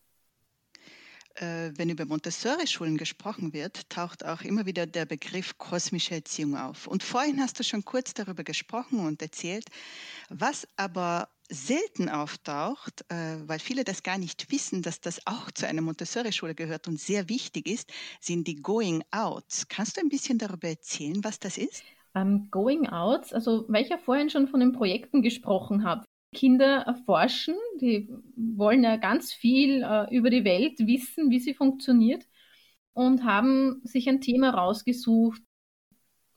Äh, 1.37 1.71
wenn 1.77 1.91
über 1.91 2.07
Montessori-Schulen 2.07 2.97
gesprochen 2.97 3.53
wird, 3.53 3.89
taucht 3.89 4.25
auch 4.25 4.43
immer 4.43 4.67
wieder 4.67 4.87
der 4.87 5.07
Begriff 5.07 5.59
kosmische 5.59 6.17
Erziehung 6.17 6.57
auf. 6.57 6.87
Und 6.87 7.03
vorhin 7.03 7.41
hast 7.41 7.59
du 7.59 7.65
schon 7.65 7.85
kurz 7.85 8.15
darüber 8.15 8.43
gesprochen 8.43 9.07
und 9.07 9.23
erzählt, 9.23 9.67
was 10.29 10.67
aber 10.77 11.29
selten 11.49 12.09
auftaucht, 12.09 13.05
äh, 13.11 13.37
weil 13.47 13.59
viele 13.59 13.85
das 13.85 14.03
gar 14.03 14.19
nicht 14.19 14.51
wissen, 14.51 14.83
dass 14.83 15.01
das 15.01 15.27
auch 15.27 15.51
zu 15.51 15.67
einer 15.67 15.83
Montessori-Schule 15.83 16.55
gehört 16.55 16.89
und 16.89 16.99
sehr 16.99 17.29
wichtig 17.29 17.67
ist, 17.67 17.93
sind 18.21 18.47
die 18.47 18.57
Going 18.57 19.03
Outs. 19.11 19.69
Kannst 19.69 19.97
du 19.97 20.01
ein 20.01 20.09
bisschen 20.09 20.39
darüber 20.39 20.69
erzählen, 20.69 21.23
was 21.23 21.39
das 21.39 21.59
ist? 21.59 21.83
Um, 22.15 22.23
ähm, 22.23 22.49
going 22.51 22.89
Outs, 22.89 23.33
also 23.33 23.65
weil 23.69 23.85
ich 23.85 23.91
ja 23.91 23.99
vorhin 23.99 24.31
schon 24.31 24.49
von 24.49 24.61
den 24.61 24.73
Projekten 24.73 25.23
gesprochen 25.23 25.85
habe. 25.85 26.05
Kinder 26.33 26.83
erforschen, 26.83 27.55
die 27.81 28.09
wollen 28.37 28.85
ja 28.85 28.97
ganz 28.97 29.33
viel 29.33 29.83
äh, 29.83 30.15
über 30.15 30.31
die 30.31 30.45
Welt 30.45 30.79
wissen, 30.79 31.31
wie 31.31 31.41
sie 31.41 31.55
funktioniert 31.55 32.27
und 32.93 33.25
haben 33.25 33.81
sich 33.85 34.09
ein 34.09 34.21
Thema 34.21 34.51
rausgesucht, 34.51 35.43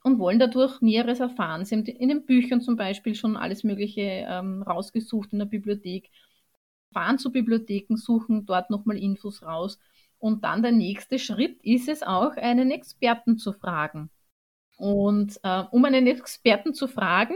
und 0.04 0.20
wollen 0.20 0.40
dadurch 0.40 0.82
Näheres 0.82 1.20
erfahren. 1.20 1.66
Sie 1.66 1.76
haben 1.76 1.86
in 1.86 2.10
den 2.10 2.26
Büchern 2.26 2.62
zum 2.62 2.76
Beispiel 2.76 3.16
schon 3.16 3.38
alles 3.38 3.64
Mögliche 3.64 4.02
ähm, 4.02 4.62
rausgesucht 4.62 5.32
in 5.32 5.40
der 5.40 5.46
Bibliothek, 5.46 6.10
fahren 6.92 7.18
zu 7.18 7.32
Bibliotheken, 7.32 7.96
suchen 7.96 8.46
dort 8.46 8.70
nochmal 8.70 8.98
Infos 8.98 9.42
raus. 9.42 9.80
Und 10.20 10.44
dann 10.44 10.62
der 10.62 10.72
nächste 10.72 11.20
Schritt 11.20 11.60
ist 11.64 11.90
es 11.90 12.04
auch, 12.04 12.36
einen 12.36 12.70
Experten 12.72 13.38
zu 13.38 13.54
fragen. 13.54 14.10
Und 14.78 15.40
äh, 15.44 15.64
um 15.72 15.84
einen 15.86 16.08
Experten 16.08 16.74
zu 16.74 16.88
fragen, 16.88 17.36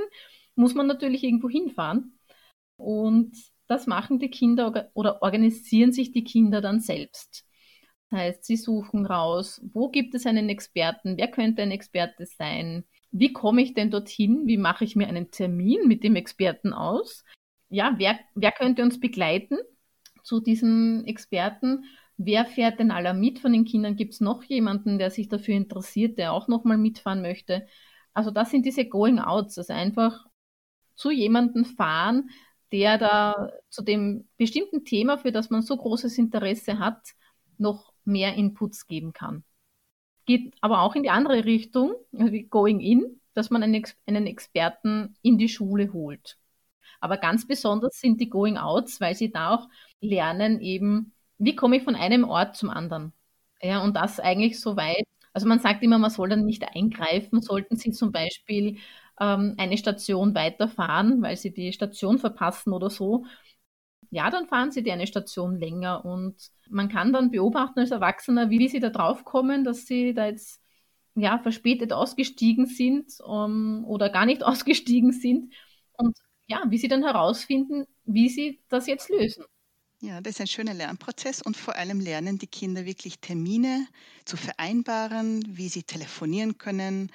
muss 0.56 0.76
man 0.76 0.88
natürlich 0.88 1.24
irgendwo 1.24 1.50
hinfahren. 1.50 2.17
Und 2.78 3.36
das 3.68 3.88
machen 3.88 4.20
die 4.20 4.30
Kinder 4.30 4.90
oder 4.94 5.22
organisieren 5.22 5.92
sich 5.92 6.12
die 6.12 6.24
Kinder 6.24 6.62
dann 6.62 6.80
selbst. 6.80 7.46
Das 8.10 8.20
heißt, 8.20 8.46
sie 8.46 8.56
suchen 8.56 9.06
raus, 9.06 9.62
wo 9.74 9.90
gibt 9.90 10.16
es 10.16 10.26
einen 10.26 10.48
Experten, 10.48 11.18
wer 11.18 11.28
könnte 11.28 11.62
ein 11.62 11.72
Experte 11.72 12.26
sein, 12.26 12.86
wie 13.12 13.34
komme 13.34 13.62
ich 13.62 13.74
denn 13.74 13.92
dorthin, 13.92 14.48
wie 14.48 14.58
mache 14.58 14.86
ich 14.86 14.96
mir 14.96 15.08
einen 15.08 15.32
Termin 15.32 15.88
mit 15.88 16.04
dem 16.04 16.16
Experten 16.16 16.72
aus, 16.72 17.26
ja, 17.70 17.96
wer, 17.98 18.18
wer 18.36 18.52
könnte 18.52 18.82
uns 18.84 19.00
begleiten 19.00 19.58
zu 20.24 20.40
diesem 20.40 21.04
Experten, 21.06 21.84
wer 22.18 22.46
fährt 22.46 22.80
denn 22.80 22.92
aller 22.92 23.14
mit 23.14 23.40
von 23.40 23.52
den 23.52 23.66
Kindern, 23.66 23.96
gibt 23.96 24.14
es 24.14 24.22
noch 24.22 24.44
jemanden, 24.44 25.00
der 25.00 25.12
sich 25.12 25.28
dafür 25.28 25.56
interessiert, 25.56 26.18
der 26.18 26.34
auch 26.34 26.48
nochmal 26.48 26.78
mitfahren 26.78 27.22
möchte. 27.22 27.68
Also 28.14 28.32
das 28.32 28.52
sind 28.52 28.66
diese 28.66 28.86
Going-Outs, 28.86 29.58
also 29.58 29.74
einfach 29.74 30.26
zu 30.96 31.12
jemandem 31.12 31.66
fahren, 31.66 32.30
der 32.72 32.98
da 32.98 33.52
zu 33.70 33.84
dem 33.84 34.28
bestimmten 34.38 34.86
Thema, 34.86 35.18
für 35.18 35.32
das 35.32 35.50
man 35.50 35.62
so 35.62 35.78
großes 35.78 36.18
Interesse 36.18 36.80
hat, 36.80 37.14
noch 37.58 37.94
mehr 38.04 38.36
Inputs 38.36 38.88
geben 38.88 39.14
kann. 39.14 39.44
Geht 40.26 40.54
aber 40.62 40.82
auch 40.82 40.96
in 40.96 41.04
die 41.04 41.10
andere 41.10 41.46
Richtung, 41.46 41.96
wie 42.12 42.44
Going 42.44 42.80
In, 42.80 43.22
dass 43.34 43.50
man 43.50 43.64
einen, 43.64 43.86
einen 44.06 44.28
Experten 44.28 45.16
in 45.22 45.38
die 45.38 45.50
Schule 45.50 45.94
holt. 45.94 46.38
Aber 47.00 47.18
ganz 47.18 47.48
besonders 47.48 48.00
sind 48.00 48.20
die 48.20 48.30
Going 48.30 48.58
Outs, 48.58 49.00
weil 49.00 49.16
sie 49.16 49.32
da 49.32 49.56
auch 49.56 49.70
lernen 50.02 50.60
eben, 50.62 51.14
wie 51.38 51.56
komme 51.56 51.78
ich 51.78 51.84
von 51.84 51.96
einem 51.96 52.24
Ort 52.24 52.56
zum 52.56 52.70
anderen. 52.70 53.14
Ja, 53.62 53.84
und 53.84 53.96
das 53.96 54.20
eigentlich 54.20 54.60
so 54.60 54.76
weit. 54.76 55.06
Also 55.34 55.48
man 55.48 55.60
sagt 55.60 55.84
immer, 55.84 56.00
man 56.00 56.10
soll 56.10 56.30
dann 56.30 56.46
nicht 56.46 56.64
eingreifen, 56.76 57.42
sollten 57.42 57.76
sie 57.78 57.92
zum 57.92 58.12
Beispiel 58.12 58.78
ähm, 59.20 59.56
eine 59.58 59.78
Station 59.78 60.36
weiterfahren, 60.36 61.22
weil 61.22 61.38
sie 61.38 61.54
die 61.54 61.74
Station 61.74 62.20
verpassen 62.20 62.74
oder 62.74 62.90
so, 62.90 63.26
ja, 64.10 64.30
dann 64.30 64.48
fahren 64.48 64.72
sie 64.72 64.84
die 64.84 64.92
eine 64.92 65.08
Station 65.08 65.58
länger 65.58 66.06
und 66.06 66.36
man 66.70 66.90
kann 66.90 67.12
dann 67.12 67.32
beobachten 67.32 67.80
als 67.80 67.92
Erwachsener, 67.92 68.50
wie 68.50 68.68
sie 68.70 68.80
da 68.80 68.90
drauf 68.90 69.26
kommen, 69.26 69.64
dass 69.64 69.86
sie 69.86 70.14
da 70.14 70.28
jetzt 70.28 70.62
ja, 71.16 71.40
verspätet 71.40 71.92
ausgestiegen 71.92 72.68
sind 72.68 73.20
um, 73.22 73.84
oder 73.86 74.10
gar 74.10 74.26
nicht 74.26 74.44
ausgestiegen 74.46 75.12
sind 75.12 75.54
und 75.94 76.18
ja, 76.48 76.64
wie 76.70 76.78
sie 76.78 76.88
dann 76.88 77.04
herausfinden, 77.04 77.86
wie 78.06 78.30
sie 78.30 78.62
das 78.70 78.88
jetzt 78.88 79.10
lösen. 79.10 79.44
Ja, 80.00 80.22
das 80.22 80.36
ist 80.36 80.42
ein 80.42 80.48
schöner 80.48 80.76
Lernprozess 80.76 81.42
und 81.42 81.58
vor 81.58 81.76
allem 81.76 82.00
lernen 82.00 82.38
die 82.38 82.48
Kinder 82.48 82.86
wirklich 82.86 83.20
Termine 83.20 83.88
zu 84.26 84.38
vereinbaren, 84.38 85.44
wie 85.48 85.70
sie 85.70 85.84
telefonieren 85.84 86.60
können 86.60 87.12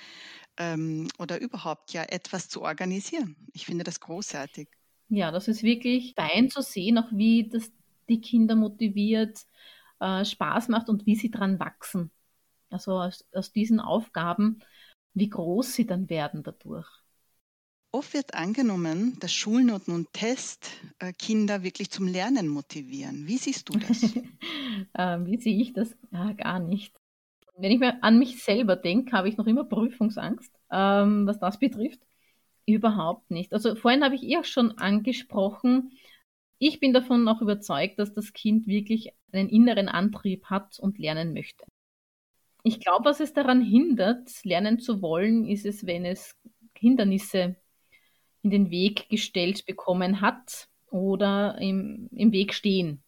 ähm, 0.59 1.09
oder 1.19 1.41
überhaupt 1.41 1.93
ja 1.93 2.03
etwas 2.05 2.49
zu 2.49 2.63
organisieren. 2.63 3.37
Ich 3.53 3.67
finde 3.67 3.85
das 3.85 4.01
großartig. 4.01 4.69
Ja, 5.09 5.31
das 5.31 5.49
ist 5.49 5.63
wirklich 5.63 6.15
fein 6.15 6.51
zu 6.51 6.63
sehen, 6.63 6.99
auch 6.99 7.11
wie 7.13 7.49
das 7.49 7.71
die 8.09 8.21
Kinder 8.21 8.55
motiviert, 8.57 9.47
äh, 10.01 10.25
Spaß 10.25 10.69
macht 10.69 10.89
und 10.89 11.07
wie 11.07 11.17
sie 11.17 11.31
dran 11.31 11.59
wachsen. 11.61 12.11
Also 12.71 12.93
aus, 13.01 13.27
aus 13.33 13.53
diesen 13.53 13.81
Aufgaben, 13.81 14.61
wie 15.15 15.29
groß 15.29 15.75
sie 15.75 15.87
dann 15.87 16.09
werden 16.09 16.43
dadurch. 16.43 16.89
Oft 17.95 18.15
wird 18.15 18.35
angenommen, 18.35 19.19
dass 19.21 19.33
Schulnoten 19.35 19.95
und 19.95 20.13
Tests 20.15 20.71
äh, 20.99 21.13
Kinder 21.13 21.63
wirklich 21.63 21.91
zum 21.91 22.07
Lernen 22.07 22.49
motivieren. 22.49 23.27
Wie 23.27 23.37
siehst 23.37 23.69
du 23.69 23.77
das? 23.77 24.17
ähm, 24.95 25.27
wie 25.27 25.37
sehe 25.39 25.61
ich 25.61 25.73
das? 25.75 25.95
Ja, 26.11 26.33
gar 26.33 26.59
nicht. 26.59 26.99
Wenn 27.63 27.71
ich 27.71 27.79
mir 27.79 28.03
an 28.03 28.19
mich 28.19 28.43
selber 28.43 28.75
denke, 28.75 29.17
habe 29.17 29.29
ich 29.29 29.37
noch 29.37 29.47
immer 29.47 29.63
Prüfungsangst, 29.63 30.53
ähm, 30.73 31.29
was 31.29 31.39
das 31.39 31.61
betrifft. 31.61 32.01
Überhaupt 32.67 33.31
nicht. 33.31 33.53
Also 33.53 33.77
vorhin 33.77 34.03
habe 34.03 34.17
ich 34.17 34.25
eh 34.25 34.37
auch 34.39 34.45
schon 34.45 34.79
angesprochen, 34.79 35.93
ich 36.59 36.81
bin 36.81 36.93
davon 36.93 37.27
auch 37.29 37.41
überzeugt, 37.41 38.01
dass 38.01 38.13
das 38.13 38.33
Kind 38.33 38.67
wirklich 38.67 39.13
einen 39.31 39.49
inneren 39.49 39.89
Antrieb 39.89 40.47
hat 40.47 40.81
und 40.81 40.99
lernen 40.99 41.35
möchte. 41.35 41.65
Ich 42.65 42.81
glaube, 42.81 43.05
was 43.05 43.21
es 43.21 43.33
daran 43.33 43.63
hindert, 43.63 44.29
lernen 44.45 44.81
zu 44.81 45.01
wollen, 45.01 45.47
ist 45.47 45.65
es, 45.65 45.87
wenn 45.87 46.05
es 46.05 46.37
Hindernisse 46.77 47.55
in 48.43 48.51
den 48.51 48.71
Weg 48.71 49.09
gestellt 49.09 49.67
bekommen 49.67 50.21
hat 50.21 50.69
oder 50.91 51.59
im, 51.61 52.09
im 52.11 52.33
Weg 52.33 52.55
stehen. 52.55 53.05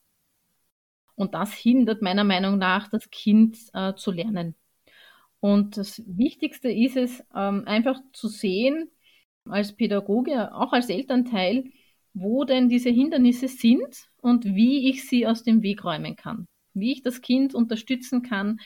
Und 1.16 1.34
das 1.34 1.52
hindert 1.52 2.02
meiner 2.02 2.24
Meinung 2.24 2.58
nach 2.58 2.88
das 2.88 3.10
Kind 3.10 3.56
äh, 3.72 3.94
zu 3.94 4.10
lernen. 4.10 4.54
Und 5.40 5.76
das 5.76 6.02
Wichtigste 6.06 6.70
ist 6.70 6.96
es, 6.96 7.22
ähm, 7.34 7.64
einfach 7.66 8.00
zu 8.12 8.28
sehen, 8.28 8.90
als 9.46 9.74
Pädagoge, 9.74 10.54
auch 10.54 10.72
als 10.72 10.88
Elternteil, 10.88 11.64
wo 12.14 12.44
denn 12.44 12.68
diese 12.68 12.90
Hindernisse 12.90 13.48
sind 13.48 14.08
und 14.16 14.44
wie 14.44 14.88
ich 14.88 15.06
sie 15.06 15.26
aus 15.26 15.42
dem 15.42 15.62
Weg 15.62 15.84
räumen 15.84 16.16
kann. 16.16 16.46
Wie 16.72 16.92
ich 16.92 17.02
das 17.02 17.20
Kind 17.20 17.54
unterstützen 17.54 18.22
kann, 18.22 18.60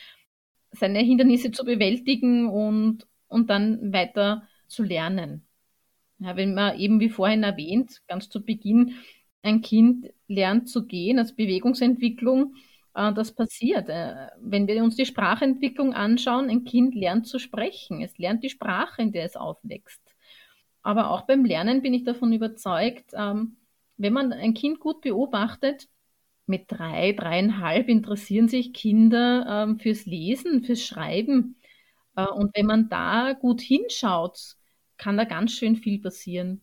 seine 0.70 1.00
Hindernisse 1.00 1.50
zu 1.50 1.64
bewältigen 1.64 2.48
und, 2.48 3.06
und 3.26 3.50
dann 3.50 3.92
weiter 3.92 4.46
zu 4.66 4.82
lernen. 4.82 5.46
Ja, 6.20 6.36
wenn 6.36 6.54
man 6.54 6.78
eben 6.78 7.00
wie 7.00 7.10
vorhin 7.10 7.42
erwähnt, 7.42 8.02
ganz 8.06 8.28
zu 8.28 8.44
Beginn, 8.44 8.94
ein 9.48 9.62
Kind 9.62 10.10
lernt 10.28 10.68
zu 10.68 10.86
gehen, 10.86 11.18
als 11.18 11.34
Bewegungsentwicklung, 11.34 12.54
äh, 12.94 13.12
das 13.12 13.32
passiert. 13.34 13.88
Äh, 13.88 14.28
wenn 14.40 14.66
wir 14.66 14.82
uns 14.82 14.96
die 14.96 15.06
Sprachentwicklung 15.06 15.94
anschauen, 15.94 16.50
ein 16.50 16.64
Kind 16.64 16.94
lernt 16.94 17.26
zu 17.26 17.38
sprechen. 17.38 18.02
Es 18.02 18.18
lernt 18.18 18.44
die 18.44 18.50
Sprache, 18.50 19.02
in 19.02 19.12
der 19.12 19.24
es 19.24 19.36
aufwächst. 19.36 20.02
Aber 20.82 21.10
auch 21.10 21.22
beim 21.22 21.44
Lernen 21.44 21.82
bin 21.82 21.94
ich 21.94 22.04
davon 22.04 22.32
überzeugt, 22.32 23.12
ähm, 23.14 23.56
wenn 23.96 24.12
man 24.12 24.32
ein 24.32 24.54
Kind 24.54 24.80
gut 24.80 25.00
beobachtet, 25.00 25.88
mit 26.46 26.64
drei, 26.68 27.12
dreieinhalb 27.12 27.88
interessieren 27.88 28.48
sich 28.48 28.72
Kinder 28.72 29.44
ähm, 29.48 29.78
fürs 29.78 30.06
Lesen, 30.06 30.64
fürs 30.64 30.82
Schreiben. 30.82 31.56
Äh, 32.16 32.26
und 32.26 32.56
wenn 32.56 32.66
man 32.66 32.88
da 32.88 33.34
gut 33.34 33.60
hinschaut, 33.60 34.56
kann 34.96 35.16
da 35.16 35.24
ganz 35.24 35.52
schön 35.52 35.76
viel 35.76 36.00
passieren. 36.00 36.62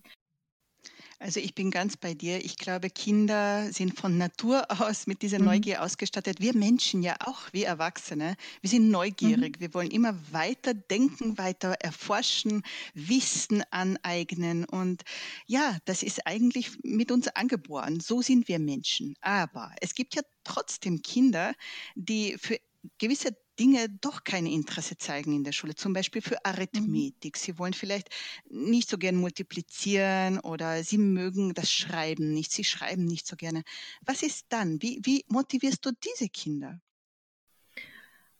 Also 1.20 1.40
ich 1.40 1.56
bin 1.56 1.72
ganz 1.72 1.96
bei 1.96 2.14
dir. 2.14 2.44
Ich 2.44 2.58
glaube, 2.58 2.90
Kinder 2.90 3.72
sind 3.72 3.98
von 3.98 4.18
Natur 4.18 4.66
aus 4.82 5.08
mit 5.08 5.22
dieser 5.22 5.40
mhm. 5.40 5.46
Neugier 5.46 5.82
ausgestattet. 5.82 6.42
Wir 6.42 6.56
Menschen 6.56 7.04
ja 7.04 7.16
auch, 7.22 7.54
wir 7.54 7.68
Erwachsene. 7.68 8.36
Wir 8.62 8.70
sind 8.70 8.90
neugierig. 8.90 9.58
Mhm. 9.58 9.62
Wir 9.62 9.74
wollen 9.74 9.92
immer 9.92 10.16
weiter 10.32 10.74
denken, 10.74 11.38
weiter 11.38 11.76
erforschen, 11.80 12.64
Wissen 12.94 13.64
aneignen. 13.72 14.66
Und 14.66 15.04
ja, 15.46 15.78
das 15.86 16.04
ist 16.04 16.28
eigentlich 16.28 16.72
mit 16.84 17.12
uns 17.12 17.28
angeboren. 17.30 18.00
So 18.00 18.22
sind 18.22 18.48
wir 18.48 18.60
Menschen. 18.60 19.16
Aber 19.22 19.74
es 19.82 19.96
gibt 19.96 20.16
ja 20.16 20.22
trotzdem 20.44 21.02
Kinder, 21.02 21.54
die 21.96 22.36
für 22.38 22.60
gewisse 22.98 23.36
Dinge 23.60 23.88
doch 24.02 24.24
kein 24.24 24.46
Interesse 24.46 24.98
zeigen 24.98 25.34
in 25.36 25.44
der 25.44 25.52
Schule, 25.54 25.76
zum 25.76 25.94
Beispiel 25.94 26.22
für 26.22 26.44
Mhm. 26.74 27.06
Arithmetik. 27.16 27.38
Sie 27.38 27.58
wollen 27.60 27.74
vielleicht 27.74 28.10
nicht 28.50 28.90
so 28.90 28.98
gern 28.98 29.16
multiplizieren 29.16 30.40
oder 30.40 30.84
sie 30.84 30.98
mögen 30.98 31.54
das 31.54 31.72
Schreiben 31.72 32.34
nicht, 32.34 32.52
sie 32.52 32.64
schreiben 32.64 33.06
nicht 33.06 33.28
so 33.28 33.36
gerne. 33.36 33.64
Was 34.02 34.24
ist 34.24 34.46
dann? 34.50 34.82
Wie, 34.82 35.00
wie 35.04 35.26
motivierst 35.30 35.86
du 35.86 35.92
diese 36.04 36.30
Kinder? 36.30 36.80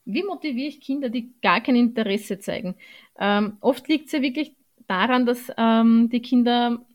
Wie 0.06 0.24
motiviere 0.24 0.68
ich 0.70 0.82
Kinder, 0.82 1.10
die 1.10 1.34
gar 1.42 1.62
kein 1.62 1.76
Interesse 1.76 2.38
zeigen? 2.40 2.76
Ähm, 3.20 3.58
oft 3.62 3.88
liegt 3.88 4.08
es 4.08 4.12
ja 4.12 4.22
wirklich 4.22 4.56
daran, 4.88 5.26
dass 5.26 5.52
ähm, 5.58 6.10
die 6.12 6.22
Kinder 6.22 6.86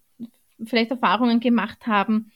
vielleicht 0.64 0.90
Erfahrungen 0.92 1.40
gemacht 1.40 1.86
haben, 1.86 2.32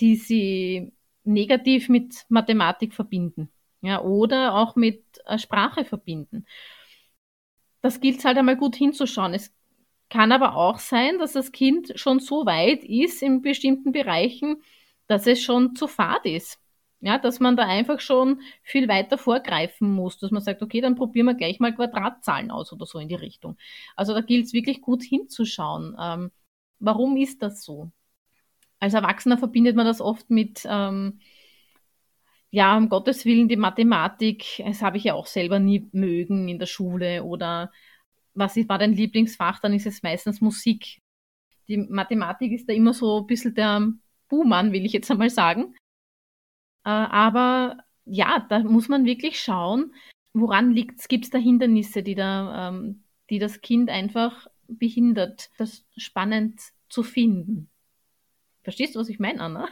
die 0.00 0.16
sie 0.16 0.92
negativ 1.24 1.88
mit 1.88 2.24
Mathematik 2.30 2.94
verbinden. 2.94 3.50
Ja, 3.80 4.02
oder 4.02 4.54
auch 4.54 4.76
mit 4.76 5.04
äh, 5.26 5.38
Sprache 5.38 5.84
verbinden. 5.84 6.46
Das 7.82 8.00
gilt 8.00 8.24
halt 8.24 8.38
einmal 8.38 8.56
gut 8.56 8.76
hinzuschauen. 8.76 9.34
Es 9.34 9.54
kann 10.10 10.32
aber 10.32 10.56
auch 10.56 10.78
sein, 10.78 11.18
dass 11.18 11.32
das 11.32 11.52
Kind 11.52 11.92
schon 11.96 12.20
so 12.20 12.46
weit 12.46 12.84
ist 12.84 13.22
in 13.22 13.42
bestimmten 13.42 13.92
Bereichen, 13.92 14.62
dass 15.06 15.26
es 15.26 15.42
schon 15.42 15.74
zu 15.76 15.86
fad 15.88 16.24
ist. 16.26 16.60
Ja, 17.00 17.18
dass 17.18 17.40
man 17.40 17.56
da 17.56 17.64
einfach 17.64 18.00
schon 18.00 18.40
viel 18.62 18.88
weiter 18.88 19.18
vorgreifen 19.18 19.92
muss, 19.92 20.18
dass 20.18 20.30
man 20.30 20.42
sagt, 20.42 20.62
okay, 20.62 20.80
dann 20.80 20.94
probieren 20.96 21.26
wir 21.26 21.34
gleich 21.34 21.60
mal 21.60 21.74
Quadratzahlen 21.74 22.50
aus 22.50 22.72
oder 22.72 22.86
so 22.86 22.98
in 22.98 23.08
die 23.08 23.14
Richtung. 23.14 23.56
Also 23.96 24.14
da 24.14 24.22
gilt 24.22 24.46
es 24.46 24.52
wirklich 24.54 24.80
gut 24.80 25.02
hinzuschauen. 25.02 25.94
Ähm, 26.00 26.30
warum 26.78 27.16
ist 27.16 27.42
das 27.42 27.62
so? 27.62 27.90
Als 28.80 28.94
Erwachsener 28.94 29.38
verbindet 29.38 29.76
man 29.76 29.86
das 29.86 30.00
oft 30.00 30.30
mit, 30.30 30.62
ähm, 30.68 31.20
ja, 32.56 32.74
um 32.74 32.88
Gottes 32.88 33.26
Willen, 33.26 33.48
die 33.48 33.56
Mathematik, 33.56 34.62
das 34.64 34.80
habe 34.80 34.96
ich 34.96 35.04
ja 35.04 35.12
auch 35.12 35.26
selber 35.26 35.58
nie 35.58 35.90
mögen 35.92 36.48
in 36.48 36.58
der 36.58 36.64
Schule 36.64 37.22
oder 37.22 37.70
was 38.32 38.56
war 38.56 38.78
dein 38.78 38.94
Lieblingsfach, 38.94 39.60
dann 39.60 39.74
ist 39.74 39.84
es 39.84 40.02
meistens 40.02 40.40
Musik. 40.40 41.02
Die 41.68 41.76
Mathematik 41.76 42.52
ist 42.52 42.66
da 42.66 42.72
immer 42.72 42.94
so 42.94 43.20
ein 43.20 43.26
bisschen 43.26 43.54
der 43.54 43.86
Buhmann, 44.30 44.72
will 44.72 44.86
ich 44.86 44.94
jetzt 44.94 45.10
einmal 45.10 45.28
sagen. 45.28 45.74
Äh, 46.86 46.88
aber 46.88 47.76
ja, 48.06 48.46
da 48.48 48.60
muss 48.60 48.88
man 48.88 49.04
wirklich 49.04 49.38
schauen, 49.38 49.94
woran 50.32 50.70
liegt 50.70 51.00
es? 51.00 51.08
Gibt 51.08 51.26
es 51.26 51.30
da 51.30 51.36
Hindernisse, 51.36 52.02
die, 52.02 52.14
da, 52.14 52.70
ähm, 52.70 53.04
die 53.28 53.38
das 53.38 53.60
Kind 53.60 53.90
einfach 53.90 54.46
behindert, 54.66 55.50
das 55.58 55.84
spannend 55.98 56.58
zu 56.88 57.02
finden? 57.02 57.68
Verstehst 58.62 58.94
du, 58.94 59.00
was 59.00 59.10
ich 59.10 59.18
meine, 59.18 59.42
Anna? 59.42 59.68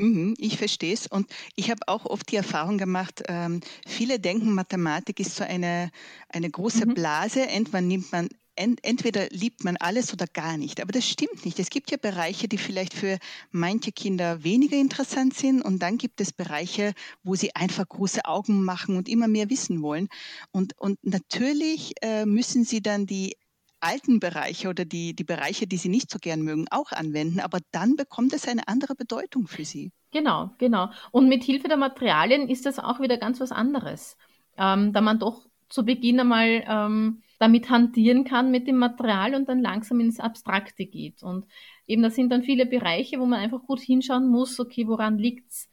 Mhm, 0.00 0.34
ich 0.38 0.56
verstehe 0.56 0.94
es. 0.94 1.06
Und 1.06 1.30
ich 1.56 1.70
habe 1.70 1.80
auch 1.86 2.06
oft 2.06 2.30
die 2.32 2.36
Erfahrung 2.36 2.78
gemacht, 2.78 3.22
ähm, 3.28 3.60
viele 3.86 4.18
denken, 4.18 4.54
Mathematik 4.54 5.20
ist 5.20 5.36
so 5.36 5.44
eine, 5.44 5.90
eine 6.30 6.50
große 6.50 6.86
Mhm. 6.86 6.94
Blase. 6.94 7.46
Entweder 7.46 7.82
nimmt 7.82 8.10
man, 8.10 8.28
ent, 8.54 8.80
entweder 8.82 9.28
liebt 9.28 9.62
man 9.62 9.76
alles 9.76 10.12
oder 10.14 10.26
gar 10.26 10.56
nicht. 10.56 10.80
Aber 10.80 10.92
das 10.92 11.06
stimmt 11.06 11.44
nicht. 11.44 11.58
Es 11.58 11.68
gibt 11.68 11.90
ja 11.90 11.98
Bereiche, 11.98 12.48
die 12.48 12.56
vielleicht 12.56 12.94
für 12.94 13.18
manche 13.50 13.92
Kinder 13.92 14.42
weniger 14.42 14.78
interessant 14.78 15.34
sind. 15.34 15.60
Und 15.60 15.80
dann 15.82 15.98
gibt 15.98 16.20
es 16.22 16.32
Bereiche, 16.32 16.94
wo 17.22 17.34
sie 17.34 17.54
einfach 17.54 17.86
große 17.86 18.24
Augen 18.24 18.64
machen 18.64 18.96
und 18.96 19.06
immer 19.08 19.28
mehr 19.28 19.50
wissen 19.50 19.82
wollen. 19.82 20.08
Und, 20.50 20.78
und 20.78 20.98
natürlich 21.02 21.92
äh, 22.00 22.24
müssen 22.24 22.64
sie 22.64 22.80
dann 22.80 23.04
die 23.06 23.36
alten 23.80 24.20
Bereiche 24.20 24.68
oder 24.68 24.84
die, 24.84 25.14
die 25.14 25.24
Bereiche, 25.24 25.66
die 25.66 25.76
sie 25.76 25.88
nicht 25.88 26.10
so 26.10 26.18
gern 26.18 26.42
mögen, 26.42 26.66
auch 26.70 26.92
anwenden, 26.92 27.40
aber 27.40 27.58
dann 27.72 27.96
bekommt 27.96 28.32
es 28.32 28.46
eine 28.46 28.68
andere 28.68 28.94
Bedeutung 28.94 29.46
für 29.46 29.64
sie. 29.64 29.92
Genau, 30.12 30.50
genau. 30.58 30.90
Und 31.12 31.28
mit 31.28 31.44
Hilfe 31.44 31.68
der 31.68 31.76
Materialien 31.76 32.48
ist 32.48 32.66
das 32.66 32.78
auch 32.78 33.00
wieder 33.00 33.16
ganz 33.16 33.40
was 33.40 33.52
anderes, 33.52 34.16
ähm, 34.56 34.92
da 34.92 35.00
man 35.00 35.18
doch 35.18 35.46
zu 35.68 35.84
Beginn 35.84 36.18
einmal 36.20 36.64
ähm, 36.66 37.22
damit 37.38 37.70
hantieren 37.70 38.24
kann 38.24 38.50
mit 38.50 38.66
dem 38.66 38.76
Material 38.76 39.34
und 39.34 39.48
dann 39.48 39.60
langsam 39.60 40.00
ins 40.00 40.20
Abstrakte 40.20 40.84
geht. 40.84 41.22
Und 41.22 41.46
eben, 41.86 42.02
das 42.02 42.16
sind 42.16 42.30
dann 42.30 42.42
viele 42.42 42.66
Bereiche, 42.66 43.20
wo 43.20 43.26
man 43.26 43.40
einfach 43.40 43.62
gut 43.62 43.80
hinschauen 43.80 44.28
muss, 44.28 44.58
okay, 44.58 44.86
woran 44.86 45.16
liegt's, 45.16 45.68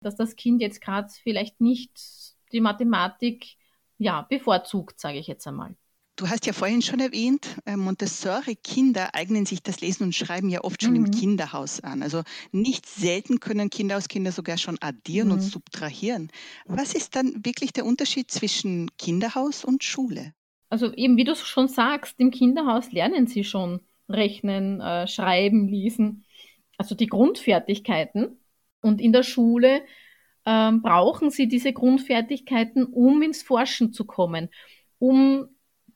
dass 0.00 0.16
das 0.16 0.36
Kind 0.36 0.60
jetzt 0.60 0.80
gerade 0.80 1.08
vielleicht 1.22 1.60
nicht 1.60 1.92
die 2.52 2.60
Mathematik 2.60 3.56
ja, 3.98 4.22
bevorzugt, 4.22 4.98
sage 4.98 5.18
ich 5.18 5.26
jetzt 5.26 5.46
einmal. 5.46 5.76
Du 6.22 6.28
hast 6.30 6.46
ja 6.46 6.52
vorhin 6.52 6.82
schon 6.82 7.00
erwähnt, 7.00 7.56
äh, 7.66 7.74
Montessori-Kinder 7.76 9.12
eignen 9.12 9.44
sich 9.44 9.60
das 9.60 9.80
Lesen 9.80 10.04
und 10.04 10.14
Schreiben 10.14 10.50
ja 10.50 10.62
oft 10.62 10.80
schon 10.80 10.94
im 10.94 11.02
Mhm. 11.02 11.10
Kinderhaus 11.10 11.80
an. 11.80 12.00
Also 12.00 12.22
nicht 12.52 12.86
selten 12.86 13.40
können 13.40 13.70
Kinderhauskinder 13.70 14.30
sogar 14.30 14.56
schon 14.56 14.78
addieren 14.80 15.32
und 15.32 15.42
Mhm. 15.42 15.42
subtrahieren. 15.42 16.30
Was 16.68 16.94
ist 16.94 17.16
dann 17.16 17.44
wirklich 17.44 17.72
der 17.72 17.84
Unterschied 17.86 18.30
zwischen 18.30 18.88
Kinderhaus 18.98 19.64
und 19.64 19.82
Schule? 19.82 20.32
Also 20.68 20.92
eben, 20.94 21.16
wie 21.16 21.24
du 21.24 21.34
schon 21.34 21.68
sagst, 21.68 22.18
im 22.18 22.30
Kinderhaus 22.30 22.92
lernen 22.92 23.26
sie 23.26 23.44
schon 23.44 23.80
rechnen, 24.08 24.80
äh, 24.80 25.06
schreiben, 25.06 25.68
lesen, 25.68 26.24
also 26.78 26.94
die 26.94 27.06
Grundfertigkeiten. 27.06 28.38
Und 28.80 29.00
in 29.00 29.12
der 29.12 29.22
Schule 29.22 29.82
ähm, 30.46 30.82
brauchen 30.82 31.30
sie 31.30 31.48
diese 31.48 31.72
Grundfertigkeiten, 31.72 32.84
um 32.84 33.22
ins 33.22 33.42
Forschen 33.42 33.92
zu 33.92 34.04
kommen, 34.06 34.48
um 34.98 35.48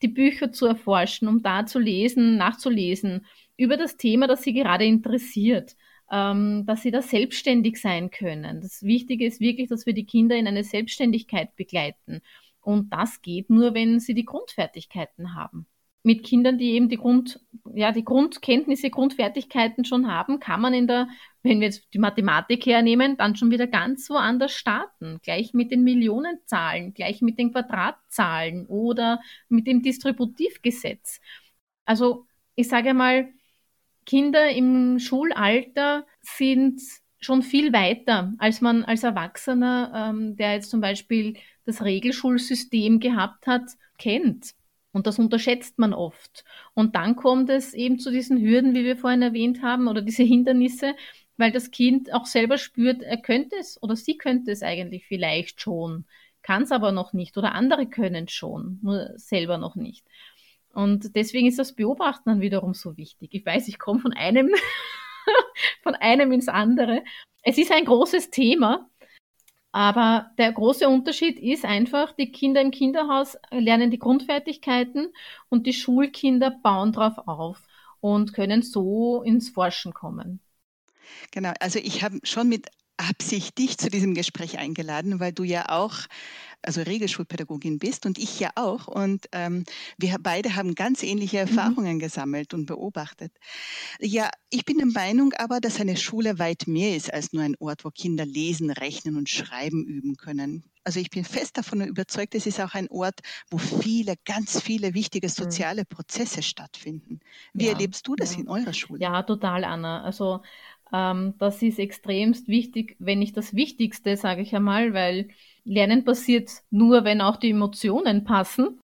die 0.02 0.08
Bücher 0.08 0.52
zu 0.52 0.66
erforschen, 0.66 1.28
um 1.28 1.42
da 1.42 1.66
zu 1.66 1.78
lesen, 1.78 2.36
nachzulesen 2.36 3.26
über 3.56 3.76
das 3.76 3.96
Thema, 3.96 4.26
das 4.26 4.42
sie 4.42 4.52
gerade 4.52 4.84
interessiert, 4.84 5.76
ähm, 6.10 6.64
dass 6.66 6.82
sie 6.82 6.90
da 6.90 7.02
selbstständig 7.02 7.80
sein 7.80 8.10
können. 8.10 8.60
Das 8.60 8.82
Wichtige 8.82 9.26
ist 9.26 9.40
wirklich, 9.40 9.68
dass 9.68 9.86
wir 9.86 9.94
die 9.94 10.06
Kinder 10.06 10.36
in 10.36 10.46
eine 10.46 10.64
Selbstständigkeit 10.64 11.56
begleiten. 11.56 12.20
Und 12.60 12.92
das 12.92 13.22
geht 13.22 13.50
nur, 13.50 13.74
wenn 13.74 14.00
sie 14.00 14.14
die 14.14 14.24
Grundfertigkeiten 14.24 15.34
haben. 15.34 15.66
Mit 16.06 16.22
Kindern, 16.22 16.56
die 16.56 16.74
eben 16.74 16.88
die 16.88 16.98
Grund, 16.98 17.40
ja, 17.74 17.90
die 17.90 18.04
Grundkenntnisse, 18.04 18.90
Grundfertigkeiten 18.90 19.84
schon 19.84 20.06
haben, 20.06 20.38
kann 20.38 20.60
man 20.60 20.72
in 20.72 20.86
der, 20.86 21.08
wenn 21.42 21.58
wir 21.58 21.66
jetzt 21.66 21.92
die 21.94 21.98
Mathematik 21.98 22.64
hernehmen, 22.64 23.16
dann 23.16 23.34
schon 23.34 23.50
wieder 23.50 23.66
ganz 23.66 24.08
woanders 24.08 24.52
starten. 24.52 25.18
Gleich 25.24 25.52
mit 25.52 25.72
den 25.72 25.82
Millionenzahlen, 25.82 26.94
gleich 26.94 27.22
mit 27.22 27.40
den 27.40 27.50
Quadratzahlen 27.50 28.66
oder 28.66 29.20
mit 29.48 29.66
dem 29.66 29.82
Distributivgesetz. 29.82 31.20
Also, 31.84 32.26
ich 32.54 32.68
sage 32.68 32.94
mal, 32.94 33.28
Kinder 34.04 34.48
im 34.50 35.00
Schulalter 35.00 36.06
sind 36.22 36.80
schon 37.18 37.42
viel 37.42 37.72
weiter, 37.72 38.32
als 38.38 38.60
man 38.60 38.84
als 38.84 39.02
Erwachsener, 39.02 39.90
ähm, 39.92 40.36
der 40.36 40.52
jetzt 40.52 40.70
zum 40.70 40.80
Beispiel 40.80 41.36
das 41.64 41.82
Regelschulsystem 41.82 43.00
gehabt 43.00 43.48
hat, 43.48 43.72
kennt. 43.98 44.54
Und 44.96 45.06
das 45.06 45.18
unterschätzt 45.18 45.78
man 45.78 45.92
oft. 45.92 46.42
Und 46.72 46.96
dann 46.96 47.16
kommt 47.16 47.50
es 47.50 47.74
eben 47.74 47.98
zu 47.98 48.10
diesen 48.10 48.40
Hürden, 48.40 48.74
wie 48.74 48.82
wir 48.82 48.96
vorhin 48.96 49.20
erwähnt 49.20 49.60
haben, 49.60 49.88
oder 49.88 50.00
diese 50.00 50.22
Hindernisse, 50.22 50.94
weil 51.36 51.52
das 51.52 51.70
Kind 51.70 52.14
auch 52.14 52.24
selber 52.24 52.56
spürt, 52.56 53.02
er 53.02 53.18
könnte 53.18 53.56
es 53.60 53.82
oder 53.82 53.94
sie 53.94 54.16
könnte 54.16 54.50
es 54.52 54.62
eigentlich 54.62 55.04
vielleicht 55.06 55.60
schon, 55.60 56.06
kann 56.40 56.62
es 56.62 56.72
aber 56.72 56.92
noch 56.92 57.12
nicht 57.12 57.36
oder 57.36 57.52
andere 57.52 57.86
können 57.86 58.28
schon, 58.28 58.78
nur 58.80 59.10
selber 59.16 59.58
noch 59.58 59.76
nicht. 59.76 60.06
Und 60.72 61.14
deswegen 61.14 61.46
ist 61.46 61.58
das 61.58 61.74
Beobachten 61.74 62.30
dann 62.30 62.40
wiederum 62.40 62.72
so 62.72 62.96
wichtig. 62.96 63.34
Ich 63.34 63.44
weiß, 63.44 63.68
ich 63.68 63.78
komme 63.78 64.00
von 64.00 64.14
einem, 64.14 64.48
von 65.82 65.94
einem 65.94 66.32
ins 66.32 66.48
andere. 66.48 67.04
Es 67.42 67.58
ist 67.58 67.70
ein 67.70 67.84
großes 67.84 68.30
Thema, 68.30 68.88
aber 69.76 70.30
der 70.38 70.52
große 70.52 70.88
Unterschied 70.88 71.38
ist 71.38 71.66
einfach, 71.66 72.12
die 72.12 72.32
Kinder 72.32 72.62
im 72.62 72.70
Kinderhaus 72.70 73.36
lernen 73.50 73.90
die 73.90 73.98
Grundfertigkeiten 73.98 75.12
und 75.50 75.66
die 75.66 75.74
Schulkinder 75.74 76.50
bauen 76.50 76.92
drauf 76.92 77.18
auf 77.28 77.60
und 78.00 78.32
können 78.32 78.62
so 78.62 79.22
ins 79.22 79.50
Forschen 79.50 79.92
kommen. 79.92 80.40
Genau, 81.30 81.52
also 81.60 81.78
ich 81.78 82.02
habe 82.02 82.20
schon 82.22 82.48
mit 82.48 82.68
Absicht 82.96 83.58
dich 83.58 83.76
zu 83.76 83.90
diesem 83.90 84.14
Gespräch 84.14 84.56
eingeladen, 84.56 85.20
weil 85.20 85.34
du 85.34 85.44
ja 85.44 85.68
auch 85.68 85.98
also 86.62 86.82
Regelschulpädagogin 86.82 87.78
bist 87.78 88.06
und 88.06 88.18
ich 88.18 88.40
ja 88.40 88.50
auch. 88.56 88.88
Und 88.88 89.26
ähm, 89.32 89.64
wir 89.98 90.16
beide 90.20 90.56
haben 90.56 90.74
ganz 90.74 91.02
ähnliche 91.02 91.38
Mhm. 91.48 91.76
Erfahrungen 91.78 91.98
gesammelt 91.98 92.54
und 92.54 92.66
beobachtet. 92.66 93.32
Ja, 94.00 94.30
ich 94.50 94.64
bin 94.64 94.78
der 94.78 94.86
Meinung 94.86 95.32
aber, 95.34 95.60
dass 95.60 95.80
eine 95.80 95.96
Schule 95.96 96.38
weit 96.38 96.66
mehr 96.66 96.96
ist 96.96 97.12
als 97.12 97.32
nur 97.32 97.42
ein 97.42 97.56
Ort, 97.58 97.84
wo 97.84 97.90
Kinder 97.90 98.24
lesen, 98.26 98.70
rechnen 98.70 99.16
und 99.16 99.28
schreiben 99.28 99.84
üben 99.86 100.16
können. 100.16 100.64
Also 100.84 101.00
ich 101.00 101.10
bin 101.10 101.24
fest 101.24 101.58
davon 101.58 101.80
überzeugt, 101.82 102.34
es 102.34 102.46
ist 102.46 102.60
auch 102.60 102.74
ein 102.74 102.88
Ort, 102.90 103.20
wo 103.50 103.58
viele, 103.58 104.14
ganz 104.24 104.60
viele 104.62 104.94
wichtige 104.94 105.28
Mhm. 105.38 105.66
soziale 105.68 105.84
Prozesse 105.84 106.42
stattfinden. 106.42 107.20
Wie 107.56 107.66
Ja, 107.66 107.68
erlebst 107.68 108.06
du 108.08 108.16
das 108.16 108.36
ja. 108.36 108.38
in 108.38 108.48
eurer 108.48 108.72
Schule? 108.72 109.08
Ja, 109.08 109.22
total, 109.22 109.64
Anna. 109.64 110.02
Also 110.04 110.42
ähm, 110.92 111.34
das 111.38 111.62
ist 111.62 111.78
extremst 111.78 112.48
wichtig, 112.48 112.96
wenn 112.98 113.18
nicht 113.18 113.36
das 113.36 113.54
Wichtigste, 113.54 114.16
sage 114.16 114.42
ich 114.42 114.54
einmal, 114.54 114.92
weil 114.94 115.28
Lernen 115.66 116.04
passiert 116.04 116.50
nur, 116.70 117.04
wenn 117.04 117.20
auch 117.20 117.36
die 117.36 117.50
Emotionen 117.50 118.24
passen. 118.24 118.80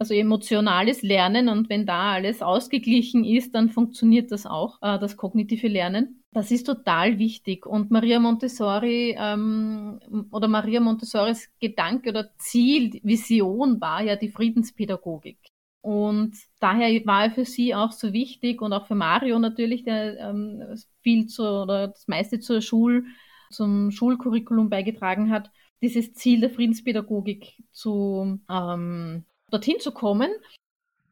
Also 0.00 0.14
emotionales 0.14 1.02
Lernen 1.02 1.48
und 1.48 1.68
wenn 1.68 1.84
da 1.84 2.12
alles 2.12 2.40
ausgeglichen 2.40 3.24
ist, 3.24 3.52
dann 3.56 3.68
funktioniert 3.68 4.30
das 4.30 4.46
auch, 4.46 4.80
äh, 4.80 4.96
das 5.00 5.16
kognitive 5.16 5.66
Lernen. 5.66 6.22
Das 6.30 6.52
ist 6.52 6.64
total 6.64 7.18
wichtig. 7.18 7.66
Und 7.66 7.90
Maria 7.90 8.20
Montessori 8.20 9.16
ähm, 9.18 9.98
oder 10.30 10.46
Maria 10.46 10.78
Montessoris 10.78 11.48
Gedanke 11.58 12.10
oder 12.10 12.30
Ziel, 12.36 13.00
Vision 13.02 13.80
war 13.80 14.02
ja 14.02 14.14
die 14.14 14.28
Friedenspädagogik. 14.28 15.38
Und 15.80 16.36
daher 16.60 17.04
war 17.06 17.24
er 17.24 17.30
für 17.30 17.44
sie 17.44 17.74
auch 17.74 17.92
so 17.92 18.12
wichtig 18.12 18.60
und 18.62 18.72
auch 18.72 18.86
für 18.86 18.94
Mario 18.94 19.38
natürlich, 19.38 19.84
der 19.84 20.18
ähm, 20.18 20.62
viel 21.02 21.26
zu, 21.26 21.42
oder 21.42 21.88
das 21.88 22.06
meiste 22.06 22.38
zur 22.38 22.60
Schul, 22.60 23.06
zum 23.50 23.90
Schulcurriculum 23.90 24.68
beigetragen 24.68 25.30
hat, 25.30 25.50
dieses 25.82 26.14
Ziel 26.14 26.40
der 26.40 26.50
Friedenspädagogik 26.50 27.62
zu, 27.72 28.40
ähm, 28.50 29.24
dorthin 29.50 29.80
zu 29.80 29.92
kommen. 29.92 30.30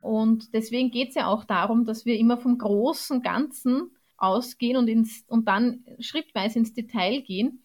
Und 0.00 0.52
deswegen 0.54 0.90
geht 0.90 1.10
es 1.10 1.14
ja 1.14 1.26
auch 1.26 1.44
darum, 1.44 1.84
dass 1.84 2.04
wir 2.04 2.18
immer 2.18 2.38
vom 2.38 2.58
großen 2.58 3.22
Ganzen 3.22 3.90
ausgehen 4.16 4.76
und, 4.76 4.88
ins, 4.88 5.24
und 5.28 5.46
dann 5.46 5.84
schrittweise 6.00 6.58
ins 6.58 6.74
Detail 6.74 7.20
gehen, 7.22 7.62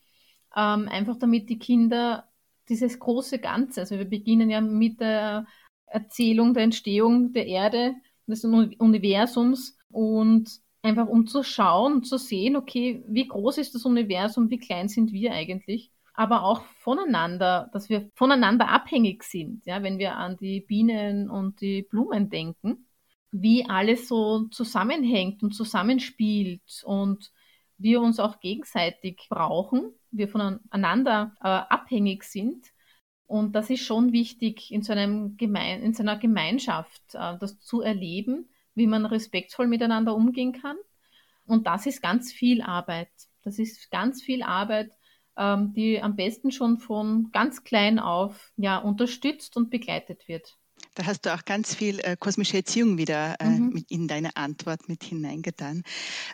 ähm, 0.56 0.88
einfach 0.90 1.18
damit 1.18 1.50
die 1.50 1.60
Kinder 1.60 2.28
dieses 2.70 3.00
große 3.00 3.40
Ganze, 3.40 3.82
also 3.82 3.98
wir 3.98 4.06
beginnen 4.06 4.50
ja 4.50 4.62
mit 4.62 5.00
der 5.00 5.46
Erzählung 5.88 6.54
der 6.54 6.64
Entstehung 6.64 7.34
der 7.34 7.48
Erde, 7.48 7.96
des 8.28 8.46
Universums 8.46 9.78
und 9.90 10.50
einfach 10.82 11.08
um 11.08 11.28
zu 11.28 11.44
schauen, 11.44 12.04
zu 12.04 12.18
sehen, 12.18 12.56
okay, 12.56 13.04
wie 13.08 13.28
groß 13.28 13.58
ist 13.58 13.76
das 13.76 13.86
Universum, 13.86 14.50
wie 14.50 14.58
klein 14.58 14.88
sind 14.88 15.12
wir 15.12 15.34
eigentlich, 15.34 15.92
aber 16.22 16.44
auch 16.44 16.62
voneinander, 16.78 17.72
dass 17.74 17.90
wir 17.90 18.12
voneinander 18.14 18.70
abhängig 18.70 19.24
sind, 19.24 19.66
ja, 19.66 19.82
wenn 19.82 19.98
wir 19.98 20.18
an 20.18 20.38
die 20.38 20.62
Bienen 20.62 21.32
und 21.32 21.62
die 21.62 21.82
Blumen 21.82 22.30
denken, 22.30 22.86
wie 23.32 23.68
alles 23.68 24.08
so 24.08 24.48
zusammenhängt 24.50 25.42
und 25.42 25.54
zusammenspielt 25.54 26.84
und 26.86 27.32
wir 27.80 28.02
uns 28.02 28.20
auch 28.20 28.40
gegenseitig 28.40 29.26
brauchen, 29.30 29.96
wir 30.12 30.28
voneinander 30.28 31.34
äh, 31.42 31.48
abhängig 31.48 32.24
sind 32.24 32.68
und 33.26 33.56
das 33.56 33.72
ist 33.72 33.84
schon 33.84 34.12
wichtig 34.14 34.72
in 34.72 34.84
so, 34.84 34.94
einem 34.94 35.38
Gemein 35.38 35.82
in 35.82 35.96
so 35.96 36.04
einer 36.04 36.18
Gemeinschaft, 36.18 37.02
äh, 37.16 37.36
das 37.40 37.60
zu 37.62 37.82
erleben, 37.82 38.48
wie 38.76 38.86
man 38.86 39.08
respektvoll 39.08 39.66
miteinander 39.66 40.16
umgehen 40.16 40.54
kann. 40.54 40.78
Und 41.48 41.66
das 41.66 41.88
ist 41.88 42.04
ganz 42.04 42.32
viel 42.32 42.62
Arbeit. 42.62 43.10
Das 43.42 43.58
ist 43.58 43.90
ganz 43.90 44.22
viel 44.22 44.44
Arbeit, 44.44 44.92
ähm, 45.38 45.74
die 45.74 46.02
am 46.02 46.15
besten 46.15 46.52
schon 46.52 46.78
von 46.78 47.30
ganz 47.32 47.63
klein 47.63 48.00
auf 48.00 48.52
ja, 48.58 48.78
unterstützt 48.78 49.58
und 49.58 49.70
begleitet 49.70 50.28
wird. 50.28 50.58
Da 50.96 51.06
hast 51.06 51.26
du 51.26 51.34
auch 51.34 51.46
ganz 51.46 51.74
viel 51.74 52.00
äh, 52.00 52.17
kosmische 52.17 52.58
Erziehung 52.58 52.98
wieder 52.98 53.36
äh, 53.39 53.48
mhm. 53.48 53.86
in 53.88 54.08
deine 54.08 54.36
Antwort 54.36 54.89
mit 54.89 55.04
hineingetan. 55.04 55.84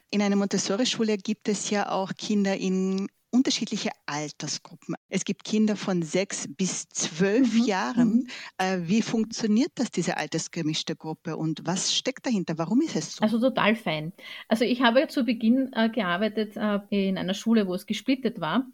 In 0.10 0.22
einer 0.22 0.36
Montessori-Schule 0.36 1.18
gibt 1.18 1.48
es 1.48 1.70
ja 1.70 1.92
auch 1.92 2.14
Kinder 2.18 2.56
in 2.58 3.08
unterschiedliche 3.32 3.90
Altersgruppen. 4.06 4.96
Es 5.10 5.26
gibt 5.26 5.44
Kinder 5.44 5.76
von 5.76 6.02
sechs 6.02 6.48
bis 6.56 6.88
zwölf 6.90 7.54
mhm. 7.54 7.66
Jahren. 7.66 8.10
Mhm. 8.10 8.28
Äh, 8.58 8.78
wie 8.84 9.02
funktioniert 9.02 9.72
das, 9.76 9.92
diese 9.92 10.18
altersgemischte 10.18 10.96
Gruppe 10.96 11.38
und 11.38 11.62
was 11.66 11.96
steckt 11.96 12.26
dahinter? 12.26 12.58
Warum 12.58 12.82
ist 12.82 12.96
es 12.96 13.16
so? 13.16 13.24
Also 13.24 13.40
total 13.40 13.76
fein. 13.76 14.14
Also 14.48 14.64
ich 14.64 14.82
habe 14.82 15.08
zu 15.08 15.24
Beginn 15.24 15.72
äh, 15.74 15.90
gearbeitet 15.90 16.56
äh, 16.56 16.80
in 16.90 17.18
einer 17.18 17.34
Schule, 17.34 17.68
wo 17.68 17.74
es 17.74 17.86
gesplittet 17.86 18.40
war. 18.40 18.66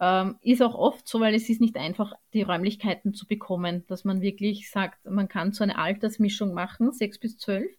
Ähm, 0.00 0.36
ist 0.42 0.62
auch 0.62 0.74
oft 0.74 1.06
so, 1.06 1.20
weil 1.20 1.34
es 1.34 1.48
ist 1.48 1.60
nicht 1.60 1.76
einfach, 1.76 2.12
die 2.34 2.42
Räumlichkeiten 2.42 3.14
zu 3.14 3.26
bekommen, 3.26 3.84
dass 3.86 4.04
man 4.04 4.20
wirklich 4.20 4.68
sagt, 4.68 5.04
man 5.04 5.28
kann 5.28 5.52
so 5.52 5.62
eine 5.62 5.78
Altersmischung 5.78 6.54
machen, 6.54 6.92
sechs 6.92 7.18
bis 7.18 7.38
zwölf. 7.38 7.70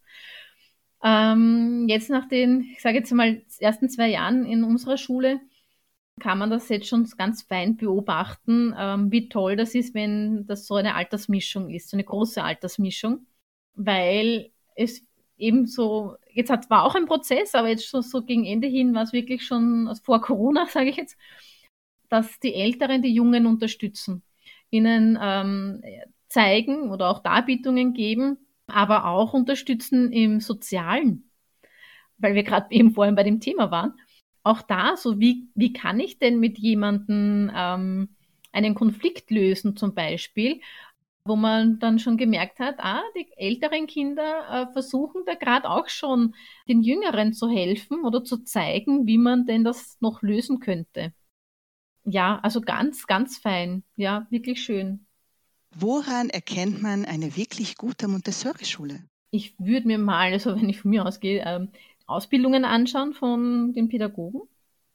Ähm, 1.02 1.84
jetzt 1.86 2.08
nach 2.08 2.26
den, 2.26 2.62
ich 2.72 2.80
sage 2.80 2.96
jetzt 2.96 3.12
mal, 3.12 3.42
ersten 3.58 3.90
zwei 3.90 4.08
Jahren 4.08 4.46
in 4.46 4.64
unserer 4.64 4.96
Schule 4.96 5.38
kann 6.20 6.38
man 6.38 6.50
das 6.50 6.68
jetzt 6.68 6.88
schon 6.88 7.04
ganz 7.16 7.42
fein 7.42 7.76
beobachten, 7.76 8.74
ähm, 8.78 9.10
wie 9.10 9.28
toll 9.28 9.56
das 9.56 9.74
ist, 9.74 9.94
wenn 9.94 10.46
das 10.46 10.66
so 10.66 10.76
eine 10.76 10.94
Altersmischung 10.94 11.70
ist, 11.70 11.90
so 11.90 11.96
eine 11.96 12.04
große 12.04 12.42
Altersmischung, 12.42 13.26
weil 13.74 14.50
es 14.76 15.04
eben 15.36 15.66
so, 15.66 16.16
jetzt 16.30 16.50
hat, 16.50 16.70
war 16.70 16.84
auch 16.84 16.94
ein 16.94 17.06
Prozess, 17.06 17.54
aber 17.54 17.68
jetzt 17.68 17.86
schon 17.86 18.02
so 18.02 18.22
gegen 18.22 18.44
Ende 18.44 18.68
hin 18.68 18.94
war 18.94 19.02
es 19.02 19.12
wirklich 19.12 19.44
schon 19.44 19.88
also 19.88 20.02
vor 20.04 20.20
Corona, 20.20 20.66
sage 20.70 20.90
ich 20.90 20.96
jetzt, 20.96 21.18
dass 22.08 22.38
die 22.40 22.54
Älteren 22.54 23.02
die 23.02 23.12
Jungen 23.14 23.46
unterstützen, 23.46 24.22
ihnen 24.70 25.18
ähm, 25.20 25.82
zeigen 26.28 26.90
oder 26.90 27.10
auch 27.10 27.20
Darbietungen 27.20 27.92
geben, 27.92 28.38
aber 28.66 29.06
auch 29.06 29.34
unterstützen 29.34 30.12
im 30.12 30.40
Sozialen, 30.40 31.28
weil 32.18 32.34
wir 32.34 32.44
gerade 32.44 32.68
eben 32.70 32.92
vorhin 32.92 33.16
bei 33.16 33.24
dem 33.24 33.40
Thema 33.40 33.70
waren 33.72 33.94
auch 34.44 34.62
da, 34.62 34.96
so 34.96 35.18
wie, 35.18 35.48
wie 35.54 35.72
kann 35.72 35.98
ich 35.98 36.18
denn 36.18 36.38
mit 36.38 36.58
jemandem 36.58 37.50
ähm, 37.54 38.08
einen 38.52 38.74
Konflikt 38.74 39.30
lösen 39.30 39.76
zum 39.76 39.94
Beispiel, 39.94 40.60
wo 41.26 41.36
man 41.36 41.78
dann 41.78 41.98
schon 41.98 42.18
gemerkt 42.18 42.58
hat, 42.60 42.76
ah, 42.78 43.02
die 43.16 43.26
älteren 43.36 43.86
Kinder 43.86 44.68
äh, 44.68 44.72
versuchen 44.72 45.22
da 45.26 45.34
gerade 45.34 45.68
auch 45.68 45.88
schon 45.88 46.34
den 46.68 46.82
Jüngeren 46.82 47.32
zu 47.32 47.48
helfen 47.48 48.04
oder 48.04 48.22
zu 48.22 48.44
zeigen, 48.44 49.06
wie 49.06 49.18
man 49.18 49.46
denn 49.46 49.64
das 49.64 49.96
noch 50.00 50.22
lösen 50.22 50.60
könnte. 50.60 51.14
Ja, 52.04 52.38
also 52.42 52.60
ganz, 52.60 53.06
ganz 53.06 53.38
fein. 53.38 53.82
Ja, 53.96 54.26
wirklich 54.28 54.62
schön. 54.62 55.06
Woran 55.74 56.28
erkennt 56.28 56.82
man 56.82 57.06
eine 57.06 57.36
wirklich 57.36 57.76
gute 57.76 58.06
Montessori-Schule? 58.06 59.04
Ich 59.30 59.58
würde 59.58 59.86
mir 59.86 59.98
mal, 59.98 60.32
also 60.32 60.54
wenn 60.54 60.68
ich 60.68 60.80
von 60.80 60.90
mir 60.90 61.04
ausgehe, 61.06 61.42
ähm, 61.44 61.70
Ausbildungen 62.06 62.64
anschauen 62.64 63.14
von 63.14 63.72
den 63.72 63.88
Pädagogen. 63.88 64.42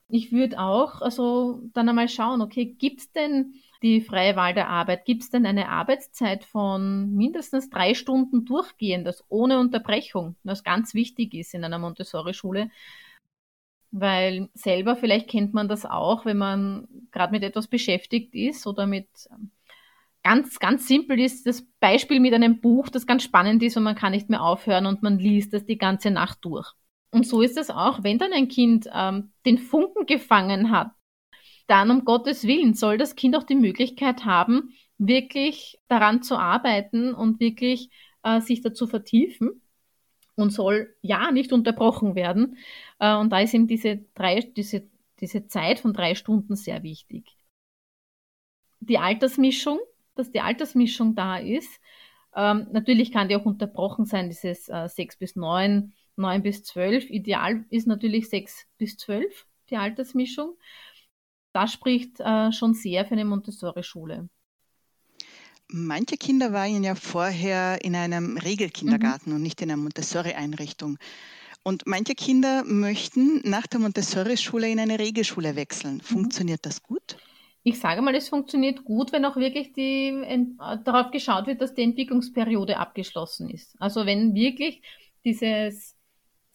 Ich 0.08 0.32
würde 0.32 0.60
auch 0.60 1.02
also 1.02 1.62
dann 1.74 1.88
einmal 1.88 2.10
schauen, 2.10 2.42
okay, 2.42 2.66
gibt 2.66 3.00
es 3.00 3.12
denn 3.12 3.54
die 3.84 4.02
freie 4.02 4.36
Wahl 4.36 4.54
der 4.54 4.68
Arbeit? 4.68 5.06
Gibt 5.06 5.24
es 5.24 5.30
denn 5.30 5.46
eine 5.46 5.70
Arbeitszeit 5.70 6.44
von 6.44 7.14
mindestens 7.16 7.70
drei 7.70 7.94
Stunden 7.94 8.44
durchgehend, 8.46 9.06
das 9.06 9.24
ohne 9.30 9.60
Unterbrechung, 9.60 10.36
was 10.44 10.64
ganz 10.64 10.94
wichtig 10.94 11.34
ist 11.34 11.54
in 11.54 11.64
einer 11.64 11.80
Montessori-Schule? 11.80 12.72
Weil 13.92 14.50
selber, 14.54 14.96
vielleicht 14.96 15.30
kennt 15.30 15.54
man 15.54 15.68
das 15.68 15.86
auch, 15.86 16.26
wenn 16.26 16.38
man 16.38 16.88
gerade 17.12 17.32
mit 17.32 17.44
etwas 17.44 17.68
beschäftigt 17.68 18.36
ist 18.36 18.68
oder 18.68 18.86
mit 18.88 19.08
ganz, 20.24 20.60
ganz 20.60 20.88
simpel 20.88 21.20
ist 21.20 21.46
das 21.48 21.66
Beispiel 21.80 22.20
mit 22.20 22.34
einem 22.34 22.62
Buch, 22.62 22.90
das 22.90 23.08
ganz 23.08 23.24
spannend 23.24 23.64
ist 23.64 23.78
und 23.78 23.84
man 23.84 23.96
kann 23.96 24.12
nicht 24.12 24.30
mehr 24.30 24.44
aufhören 24.44 24.86
und 24.86 25.02
man 25.02 25.20
liest 25.20 25.54
das 25.54 25.66
die 25.66 25.78
ganze 25.78 26.12
Nacht 26.12 26.40
durch. 26.42 26.74
Und 27.12 27.26
so 27.26 27.42
ist 27.42 27.58
es 27.58 27.70
auch, 27.70 28.04
wenn 28.04 28.20
dann 28.20 28.34
ein 28.34 28.48
Kind 28.48 28.88
ähm, 28.94 29.32
den 29.46 29.58
Funken 29.58 30.06
gefangen 30.06 30.72
hat, 30.72 30.92
dann 31.68 31.92
um 31.92 32.06
Gottes 32.06 32.46
Willen 32.46 32.74
soll 32.74 32.98
das 32.98 33.16
Kind 33.16 33.36
auch 33.36 33.44
die 33.44 33.56
Möglichkeit 33.56 34.26
haben, 34.26 34.74
wirklich 34.98 35.80
daran 35.88 36.22
zu 36.22 36.38
arbeiten 36.38 37.14
und 37.14 37.40
wirklich 37.40 37.90
äh, 38.24 38.42
sich 38.42 38.62
dazu 38.62 38.88
vertiefen 38.88 39.62
und 40.36 40.52
soll 40.52 40.96
ja 41.02 41.32
nicht 41.32 41.52
unterbrochen 41.54 42.16
werden. 42.16 42.58
Äh, 43.00 43.16
und 43.16 43.32
da 43.32 43.40
ist 43.40 43.54
eben 43.54 43.68
diese, 43.68 43.98
drei, 44.14 44.40
diese, 44.40 44.88
diese 45.20 45.48
Zeit 45.48 45.80
von 45.80 45.94
drei 45.94 46.16
Stunden 46.16 46.56
sehr 46.56 46.84
wichtig. 46.84 47.36
Die 48.82 48.98
Altersmischung, 48.98 49.80
dass 50.16 50.32
die 50.32 50.42
Altersmischung 50.42 51.16
da 51.16 51.38
ist, 51.38 51.80
ähm, 52.36 52.68
natürlich 52.72 53.12
kann 53.12 53.28
die 53.28 53.36
auch 53.36 53.46
unterbrochen 53.46 54.06
sein, 54.06 54.30
dieses 54.30 54.70
äh, 54.70 54.88
sechs 54.88 55.18
bis 55.18 55.36
neun 55.36 55.94
9 56.20 56.44
bis 56.44 56.64
12. 56.64 57.10
Ideal 57.10 57.66
ist 57.70 57.88
natürlich 57.88 58.30
6 58.30 58.68
bis 58.78 58.98
12, 58.98 59.46
die 59.70 59.78
Altersmischung. 59.78 60.58
Das 61.54 61.74
spricht 61.74 62.20
äh, 62.20 62.52
schon 62.52 62.74
sehr 62.74 63.06
für 63.06 63.14
eine 63.14 63.26
Montessori-Schule. 63.26 64.30
Manche 65.72 66.18
Kinder 66.18 66.52
waren 66.52 66.84
ja 66.84 66.96
vorher 66.96 67.84
in 67.84 67.96
einem 67.96 68.38
Regelkindergarten 68.38 69.32
mhm. 69.32 69.38
und 69.38 69.44
nicht 69.44 69.62
in 69.62 69.72
einer 69.72 69.82
Montessori-Einrichtung. 69.82 70.98
Und 71.64 71.86
manche 71.86 72.16
Kinder 72.16 72.64
möchten 72.64 73.42
nach 73.48 73.68
der 73.68 73.80
Montessori-Schule 73.80 74.70
in 74.70 74.80
eine 74.80 74.98
Regelschule 74.98 75.56
wechseln. 75.56 75.96
Mhm. 75.96 76.02
Funktioniert 76.02 76.66
das 76.66 76.82
gut? 76.82 77.18
Ich 77.64 77.80
sage 77.80 78.02
mal, 78.02 78.16
es 78.16 78.30
funktioniert 78.30 78.84
gut, 78.84 79.12
wenn 79.12 79.26
auch 79.26 79.36
wirklich 79.36 79.74
die, 79.74 80.08
äh, 80.08 80.46
darauf 80.58 81.12
geschaut 81.12 81.46
wird, 81.48 81.62
dass 81.62 81.76
die 81.76 81.84
Entwicklungsperiode 81.84 82.78
abgeschlossen 82.78 83.50
ist. 83.50 83.76
Also 83.80 84.06
wenn 84.06 84.34
wirklich 84.34 84.82
dieses 85.26 85.96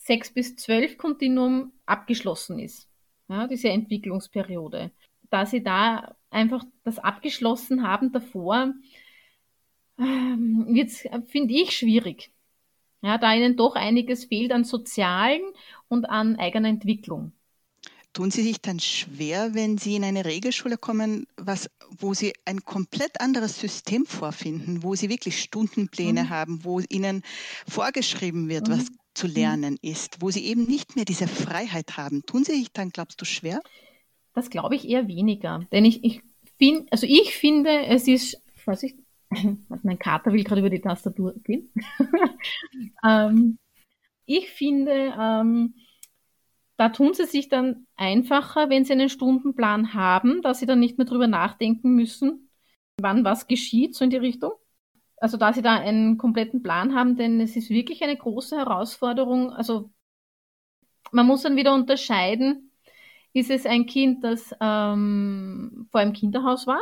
6 0.04 0.34
bis 0.34 0.56
12 0.56 0.98
Kontinuum 0.98 1.72
abgeschlossen 1.86 2.58
ist, 2.58 2.88
ja, 3.28 3.46
diese 3.46 3.70
Entwicklungsperiode. 3.70 4.90
Da 5.30 5.46
sie 5.46 5.62
da 5.62 6.14
einfach 6.30 6.64
das 6.84 6.98
abgeschlossen 6.98 7.82
haben 7.82 8.12
davor, 8.12 8.74
ähm, 9.98 10.66
wird 10.68 10.90
finde 11.28 11.54
ich, 11.54 11.76
schwierig. 11.76 12.30
Ja, 13.02 13.18
da 13.18 13.34
ihnen 13.34 13.56
doch 13.56 13.76
einiges 13.76 14.26
fehlt 14.26 14.52
an 14.52 14.64
sozialen 14.64 15.42
und 15.88 16.04
an 16.06 16.36
eigener 16.36 16.68
Entwicklung. 16.68 17.32
Tun 18.12 18.30
Sie 18.30 18.42
sich 18.42 18.60
dann 18.60 18.78
schwer, 18.78 19.54
wenn 19.54 19.76
Sie 19.76 19.96
in 19.96 20.04
eine 20.04 20.24
Regelschule 20.24 20.78
kommen, 20.78 21.26
was, 21.36 21.68
wo 21.98 22.14
Sie 22.14 22.32
ein 22.44 22.64
komplett 22.64 23.20
anderes 23.20 23.58
System 23.58 24.06
vorfinden, 24.06 24.84
wo 24.84 24.94
Sie 24.94 25.08
wirklich 25.08 25.42
Stundenpläne 25.42 26.24
mhm. 26.24 26.30
haben, 26.30 26.64
wo 26.64 26.80
Ihnen 26.88 27.22
vorgeschrieben 27.66 28.48
wird, 28.48 28.68
mhm. 28.68 28.72
was 28.72 28.86
zu 29.14 29.28
mhm. 29.28 29.34
lernen 29.34 29.78
ist, 29.82 30.20
wo 30.20 30.30
sie 30.30 30.44
eben 30.44 30.64
nicht 30.64 30.96
mehr 30.96 31.04
diese 31.04 31.28
Freiheit 31.28 31.96
haben. 31.96 32.22
Tun 32.26 32.44
sie 32.44 32.52
sich 32.52 32.72
dann, 32.72 32.90
glaubst 32.90 33.20
du, 33.20 33.24
schwer? 33.24 33.60
Das 34.34 34.50
glaube 34.50 34.74
ich 34.74 34.88
eher 34.88 35.06
weniger. 35.08 35.66
Denn 35.72 35.84
ich, 35.84 36.04
ich 36.04 36.22
finde, 36.58 36.86
also 36.90 37.06
ich 37.06 37.36
finde, 37.36 37.86
es 37.86 38.08
ist, 38.08 38.42
was 38.64 38.82
ich, 38.82 38.94
mein 39.82 39.98
Kater 39.98 40.32
will 40.32 40.44
gerade 40.44 40.60
über 40.60 40.70
die 40.70 40.80
Tastatur 40.80 41.34
gehen. 41.42 41.72
ähm, 43.04 43.58
ich 44.26 44.50
finde, 44.50 45.14
ähm, 45.18 45.74
da 46.76 46.88
tun 46.88 47.14
sie 47.14 47.26
sich 47.26 47.48
dann 47.48 47.86
einfacher, 47.96 48.68
wenn 48.68 48.84
sie 48.84 48.92
einen 48.92 49.08
Stundenplan 49.08 49.94
haben, 49.94 50.42
dass 50.42 50.58
sie 50.58 50.66
dann 50.66 50.80
nicht 50.80 50.98
mehr 50.98 51.06
drüber 51.06 51.28
nachdenken 51.28 51.94
müssen, 51.94 52.50
wann 53.00 53.24
was 53.24 53.46
geschieht, 53.46 53.94
so 53.94 54.04
in 54.04 54.10
die 54.10 54.16
Richtung. 54.16 54.52
Also 55.18 55.36
da 55.36 55.52
sie 55.52 55.62
da 55.62 55.76
einen 55.76 56.18
kompletten 56.18 56.62
Plan 56.62 56.94
haben, 56.94 57.16
denn 57.16 57.40
es 57.40 57.56
ist 57.56 57.70
wirklich 57.70 58.02
eine 58.02 58.16
große 58.16 58.56
Herausforderung. 58.56 59.52
Also 59.52 59.90
man 61.12 61.26
muss 61.26 61.42
dann 61.42 61.56
wieder 61.56 61.74
unterscheiden, 61.74 62.70
ist 63.32 63.50
es 63.50 63.66
ein 63.66 63.86
Kind, 63.86 64.24
das 64.24 64.54
ähm, 64.60 65.88
vor 65.90 66.00
einem 66.00 66.12
Kinderhaus 66.12 66.66
war? 66.66 66.80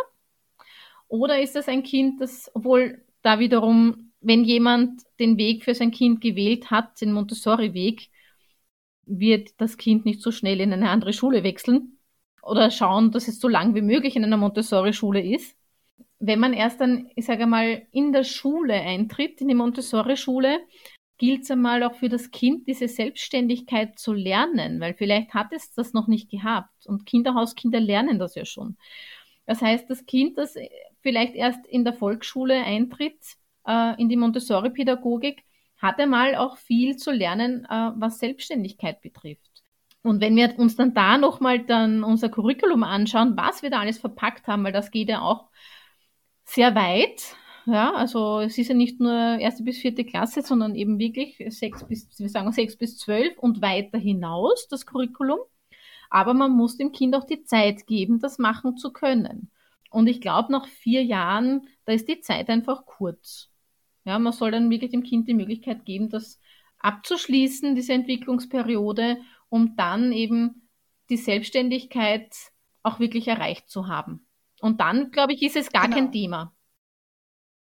Oder 1.08 1.40
ist 1.42 1.56
es 1.56 1.68
ein 1.68 1.82
Kind, 1.82 2.20
das, 2.20 2.50
obwohl 2.54 3.04
da 3.22 3.38
wiederum, 3.38 4.12
wenn 4.20 4.44
jemand 4.44 5.02
den 5.18 5.36
Weg 5.36 5.64
für 5.64 5.74
sein 5.74 5.90
Kind 5.90 6.20
gewählt 6.20 6.70
hat, 6.70 7.00
den 7.00 7.12
Montessori-Weg, 7.12 8.10
wird 9.04 9.50
das 9.60 9.76
Kind 9.76 10.04
nicht 10.04 10.22
so 10.22 10.30
schnell 10.30 10.60
in 10.60 10.72
eine 10.72 10.90
andere 10.90 11.12
Schule 11.12 11.42
wechseln 11.44 11.98
oder 12.42 12.70
schauen, 12.70 13.10
dass 13.12 13.28
es 13.28 13.40
so 13.40 13.48
lang 13.48 13.74
wie 13.74 13.82
möglich 13.82 14.16
in 14.16 14.24
einer 14.24 14.36
Montessori-Schule 14.36 15.22
ist. 15.22 15.56
Wenn 16.24 16.38
man 16.38 16.52
erst 16.52 16.80
dann, 16.80 17.10
ich 17.16 17.24
sage 17.24 17.46
mal, 17.46 17.82
in 17.90 18.12
der 18.12 18.22
Schule 18.22 18.74
eintritt, 18.74 19.40
in 19.40 19.48
die 19.48 19.56
Montessori-Schule, 19.56 20.60
gilt 21.18 21.42
es 21.42 21.50
einmal 21.50 21.82
auch 21.82 21.96
für 21.96 22.08
das 22.08 22.30
Kind, 22.30 22.68
diese 22.68 22.86
Selbstständigkeit 22.86 23.98
zu 23.98 24.12
lernen, 24.12 24.78
weil 24.80 24.94
vielleicht 24.94 25.34
hat 25.34 25.48
es 25.52 25.72
das 25.72 25.92
noch 25.92 26.06
nicht 26.06 26.30
gehabt 26.30 26.86
und 26.86 27.06
Kinderhauskinder 27.06 27.80
lernen 27.80 28.20
das 28.20 28.36
ja 28.36 28.44
schon. 28.44 28.76
Das 29.46 29.60
heißt, 29.60 29.90
das 29.90 30.06
Kind, 30.06 30.38
das 30.38 30.54
vielleicht 31.00 31.34
erst 31.34 31.66
in 31.66 31.84
der 31.84 31.94
Volksschule 31.94 32.54
eintritt, 32.62 33.18
äh, 33.66 34.00
in 34.00 34.08
die 34.08 34.16
Montessori-Pädagogik, 34.16 35.42
hat 35.76 35.98
einmal 35.98 36.36
auch 36.36 36.56
viel 36.56 36.96
zu 36.96 37.10
lernen, 37.10 37.64
äh, 37.64 37.90
was 37.96 38.20
Selbstständigkeit 38.20 39.00
betrifft. 39.00 39.50
Und 40.02 40.20
wenn 40.20 40.36
wir 40.36 40.56
uns 40.56 40.76
dann 40.76 40.94
da 40.94 41.18
nochmal 41.18 41.64
dann 41.64 42.04
unser 42.04 42.28
Curriculum 42.28 42.84
anschauen, 42.84 43.36
was 43.36 43.62
wir 43.62 43.70
da 43.70 43.80
alles 43.80 43.98
verpackt 43.98 44.46
haben, 44.46 44.62
weil 44.62 44.72
das 44.72 44.92
geht 44.92 45.08
ja 45.08 45.20
auch 45.20 45.50
sehr 46.54 46.74
weit. 46.74 47.36
Ja, 47.64 47.94
also 47.94 48.40
es 48.40 48.58
ist 48.58 48.68
ja 48.68 48.74
nicht 48.74 49.00
nur 49.00 49.12
erste 49.12 49.62
bis 49.62 49.78
vierte 49.78 50.04
Klasse, 50.04 50.42
sondern 50.42 50.74
eben 50.74 50.98
wirklich 50.98 51.36
sechs 51.48 51.84
bis, 51.84 52.08
wir 52.18 52.28
sagen 52.28 52.50
sechs 52.52 52.76
bis 52.76 52.98
zwölf 52.98 53.38
und 53.38 53.62
weiter 53.62 53.98
hinaus, 53.98 54.66
das 54.68 54.84
Curriculum. 54.84 55.38
Aber 56.10 56.34
man 56.34 56.50
muss 56.50 56.76
dem 56.76 56.92
Kind 56.92 57.14
auch 57.14 57.24
die 57.24 57.44
Zeit 57.44 57.86
geben, 57.86 58.18
das 58.18 58.38
machen 58.38 58.76
zu 58.76 58.92
können. 58.92 59.50
Und 59.90 60.08
ich 60.08 60.20
glaube, 60.20 60.50
nach 60.50 60.66
vier 60.66 61.04
Jahren, 61.04 61.68
da 61.84 61.92
ist 61.92 62.08
die 62.08 62.20
Zeit 62.20 62.48
einfach 62.48 62.84
kurz. 62.84 63.48
Ja, 64.04 64.18
man 64.18 64.32
soll 64.32 64.50
dann 64.50 64.70
wirklich 64.70 64.90
dem 64.90 65.04
Kind 65.04 65.28
die 65.28 65.34
Möglichkeit 65.34 65.84
geben, 65.84 66.10
das 66.10 66.40
abzuschließen, 66.80 67.76
diese 67.76 67.92
Entwicklungsperiode, 67.92 69.18
um 69.48 69.76
dann 69.76 70.12
eben 70.12 70.68
die 71.08 71.16
Selbstständigkeit 71.16 72.34
auch 72.82 72.98
wirklich 72.98 73.28
erreicht 73.28 73.70
zu 73.70 73.86
haben. 73.86 74.26
Und 74.62 74.80
dann, 74.80 75.10
glaube 75.10 75.32
ich, 75.32 75.42
ist 75.42 75.56
es 75.56 75.70
gar 75.70 75.84
genau. 75.84 75.96
kein 75.96 76.12
Thema. 76.12 76.54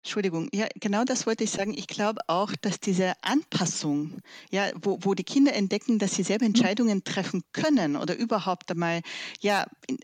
Entschuldigung, 0.02 0.48
ja, 0.52 0.66
genau 0.76 1.04
das 1.04 1.26
wollte 1.26 1.44
ich 1.44 1.50
sagen. 1.50 1.72
Ich 1.74 1.86
glaube 1.86 2.20
auch, 2.26 2.52
dass 2.60 2.78
diese 2.78 3.12
Anpassung, 3.22 4.20
ja, 4.50 4.70
wo, 4.80 4.98
wo 5.02 5.14
die 5.14 5.24
Kinder 5.24 5.54
entdecken, 5.54 5.98
dass 5.98 6.14
sie 6.14 6.22
selber 6.22 6.44
mhm. 6.44 6.54
Entscheidungen 6.54 7.04
treffen 7.04 7.42
können 7.52 7.96
oder 7.96 8.16
überhaupt 8.16 8.70
einmal, 8.70 9.00
ja, 9.40 9.66
in, 9.86 9.98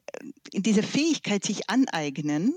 in 0.53 0.63
diese 0.63 0.83
Fähigkeit 0.83 1.45
sich 1.45 1.69
aneignen, 1.69 2.55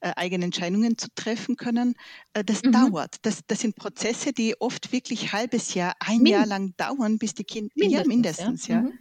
äh, 0.00 0.12
eigene 0.16 0.44
Entscheidungen 0.44 0.98
zu 0.98 1.08
treffen 1.14 1.56
können, 1.56 1.94
äh, 2.34 2.44
das 2.44 2.62
mhm. 2.62 2.72
dauert. 2.72 3.16
Das, 3.22 3.40
das 3.46 3.60
sind 3.60 3.76
Prozesse, 3.76 4.32
die 4.34 4.60
oft 4.60 4.92
wirklich 4.92 5.32
halbes 5.32 5.72
Jahr, 5.72 5.94
ein 6.00 6.18
Mind 6.18 6.28
Jahr 6.28 6.46
lang 6.46 6.74
dauern, 6.76 7.18
bis 7.18 7.34
die 7.34 7.44
Kinder, 7.44 7.72
mindestens, 7.74 7.98
ja, 7.98 8.04
mindestens, 8.06 8.66
ja. 8.66 8.74
ja. 8.76 8.82
Mhm. 8.82 8.98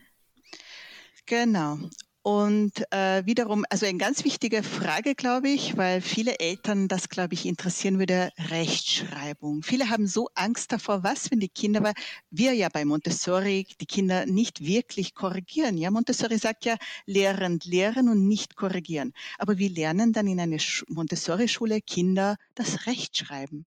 Genau. 1.26 1.78
Und 2.28 2.84
äh, 2.92 3.26
wiederum, 3.26 3.64
also 3.70 3.86
eine 3.86 3.98
ganz 3.98 4.26
wichtige 4.26 4.62
Frage, 4.62 5.16
glaube 5.16 5.48
ich, 5.48 5.78
weil 5.78 6.02
viele 6.02 6.40
Eltern 6.40 6.90
das, 6.90 7.08
glaube 7.08 7.36
ich, 7.36 7.46
interessieren 7.46 8.00
würde, 8.00 8.32
Rechtschreibung. 8.50 9.64
Viele 9.64 9.90
haben 9.90 10.08
so 10.08 10.28
Angst 10.36 10.74
davor, 10.74 11.04
was, 11.04 11.32
wenn 11.32 11.40
die 11.40 11.48
Kinder, 11.48 11.84
weil 11.84 11.94
wir 12.30 12.52
ja 12.52 12.68
bei 12.68 12.84
Montessori 12.84 13.66
die 13.80 13.86
Kinder 13.86 14.26
nicht 14.26 14.60
wirklich 14.60 15.16
korrigieren. 15.16 15.78
Ja, 15.78 15.90
Montessori 15.90 16.38
sagt 16.38 16.66
ja, 16.66 16.76
lehrend 17.06 17.64
lehren 17.64 18.10
und 18.10 18.28
nicht 18.28 18.58
korrigieren. 18.58 19.14
Aber 19.38 19.58
wir 19.58 19.70
lernen 19.70 20.12
dann 20.12 20.28
in 20.28 20.42
einer 20.42 20.58
Montessori-Schule 20.90 21.80
Kinder 21.80 22.36
das 22.56 22.88
Rechtschreiben. 22.88 23.66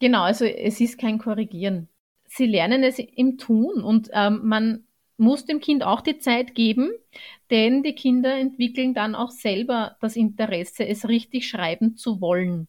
Genau, 0.00 0.22
also 0.22 0.44
es 0.44 0.80
ist 0.80 0.98
kein 0.98 1.18
Korrigieren. 1.18 1.88
Sie 2.24 2.46
lernen 2.46 2.82
es 2.82 2.98
im 2.98 3.38
Tun 3.38 3.80
und 3.80 4.10
ähm, 4.12 4.40
man 4.42 4.85
muss 5.16 5.46
dem 5.46 5.60
Kind 5.60 5.82
auch 5.82 6.00
die 6.00 6.18
Zeit 6.18 6.54
geben, 6.54 6.90
denn 7.50 7.82
die 7.82 7.94
Kinder 7.94 8.34
entwickeln 8.36 8.94
dann 8.94 9.14
auch 9.14 9.30
selber 9.30 9.96
das 10.00 10.16
Interesse, 10.16 10.86
es 10.86 11.08
richtig 11.08 11.48
schreiben 11.48 11.96
zu 11.96 12.20
wollen. 12.20 12.68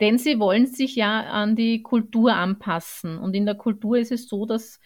Denn 0.00 0.18
sie 0.18 0.38
wollen 0.38 0.66
sich 0.66 0.96
ja 0.96 1.20
an 1.20 1.54
die 1.56 1.82
Kultur 1.82 2.34
anpassen. 2.34 3.18
Und 3.18 3.34
in 3.34 3.46
der 3.46 3.54
Kultur 3.54 3.98
ist 3.98 4.10
es 4.10 4.28
so, 4.28 4.46
dass 4.46 4.80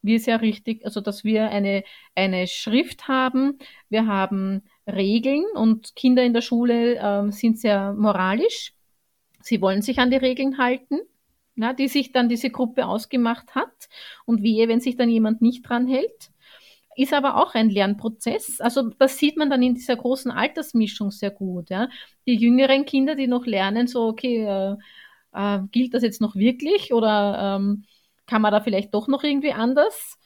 wir 0.00 0.18
ja 0.18 0.36
richtig, 0.36 0.84
also 0.84 1.00
dass 1.00 1.22
wir 1.24 1.50
eine, 1.50 1.84
eine 2.14 2.46
Schrift 2.46 3.08
haben, 3.08 3.58
wir 3.88 4.06
haben 4.06 4.62
Regeln 4.86 5.44
und 5.54 5.94
Kinder 5.94 6.24
in 6.24 6.32
der 6.32 6.40
Schule 6.40 6.96
äh, 6.96 7.30
sind 7.30 7.58
sehr 7.58 7.92
moralisch. 7.92 8.74
Sie 9.40 9.60
wollen 9.60 9.82
sich 9.82 9.98
an 9.98 10.10
die 10.10 10.16
Regeln 10.16 10.58
halten 10.58 11.00
na, 11.54 11.72
die 11.72 11.88
sich 11.88 12.12
dann 12.12 12.28
diese 12.28 12.50
Gruppe 12.50 12.86
ausgemacht 12.86 13.54
hat. 13.54 13.88
Und 14.24 14.42
wehe, 14.42 14.68
wenn 14.68 14.80
sich 14.80 14.96
dann 14.96 15.10
jemand 15.10 15.42
nicht 15.42 15.68
dran 15.68 15.86
hält. 15.86 16.30
Ist 16.96 17.14
aber 17.14 17.36
auch 17.36 17.54
ein 17.54 17.70
Lernprozess. 17.70 18.60
Also 18.60 18.90
das 18.90 19.16
sieht 19.18 19.36
man 19.38 19.48
dann 19.50 19.62
in 19.62 19.74
dieser 19.74 19.96
großen 19.96 20.30
Altersmischung 20.30 21.10
sehr 21.10 21.30
gut. 21.30 21.70
Ja. 21.70 21.88
Die 22.26 22.34
jüngeren 22.34 22.84
Kinder, 22.84 23.14
die 23.14 23.26
noch 23.26 23.46
lernen, 23.46 23.86
so, 23.86 24.08
okay, 24.08 24.44
äh, 24.44 24.76
äh, 25.32 25.60
gilt 25.70 25.94
das 25.94 26.02
jetzt 26.02 26.20
noch 26.20 26.36
wirklich 26.36 26.92
oder 26.92 27.56
ähm, 27.58 27.84
kann 28.26 28.42
man 28.42 28.52
da 28.52 28.60
vielleicht 28.60 28.94
doch 28.94 29.08
noch 29.08 29.24
irgendwie 29.24 29.52
anders? 29.52 30.18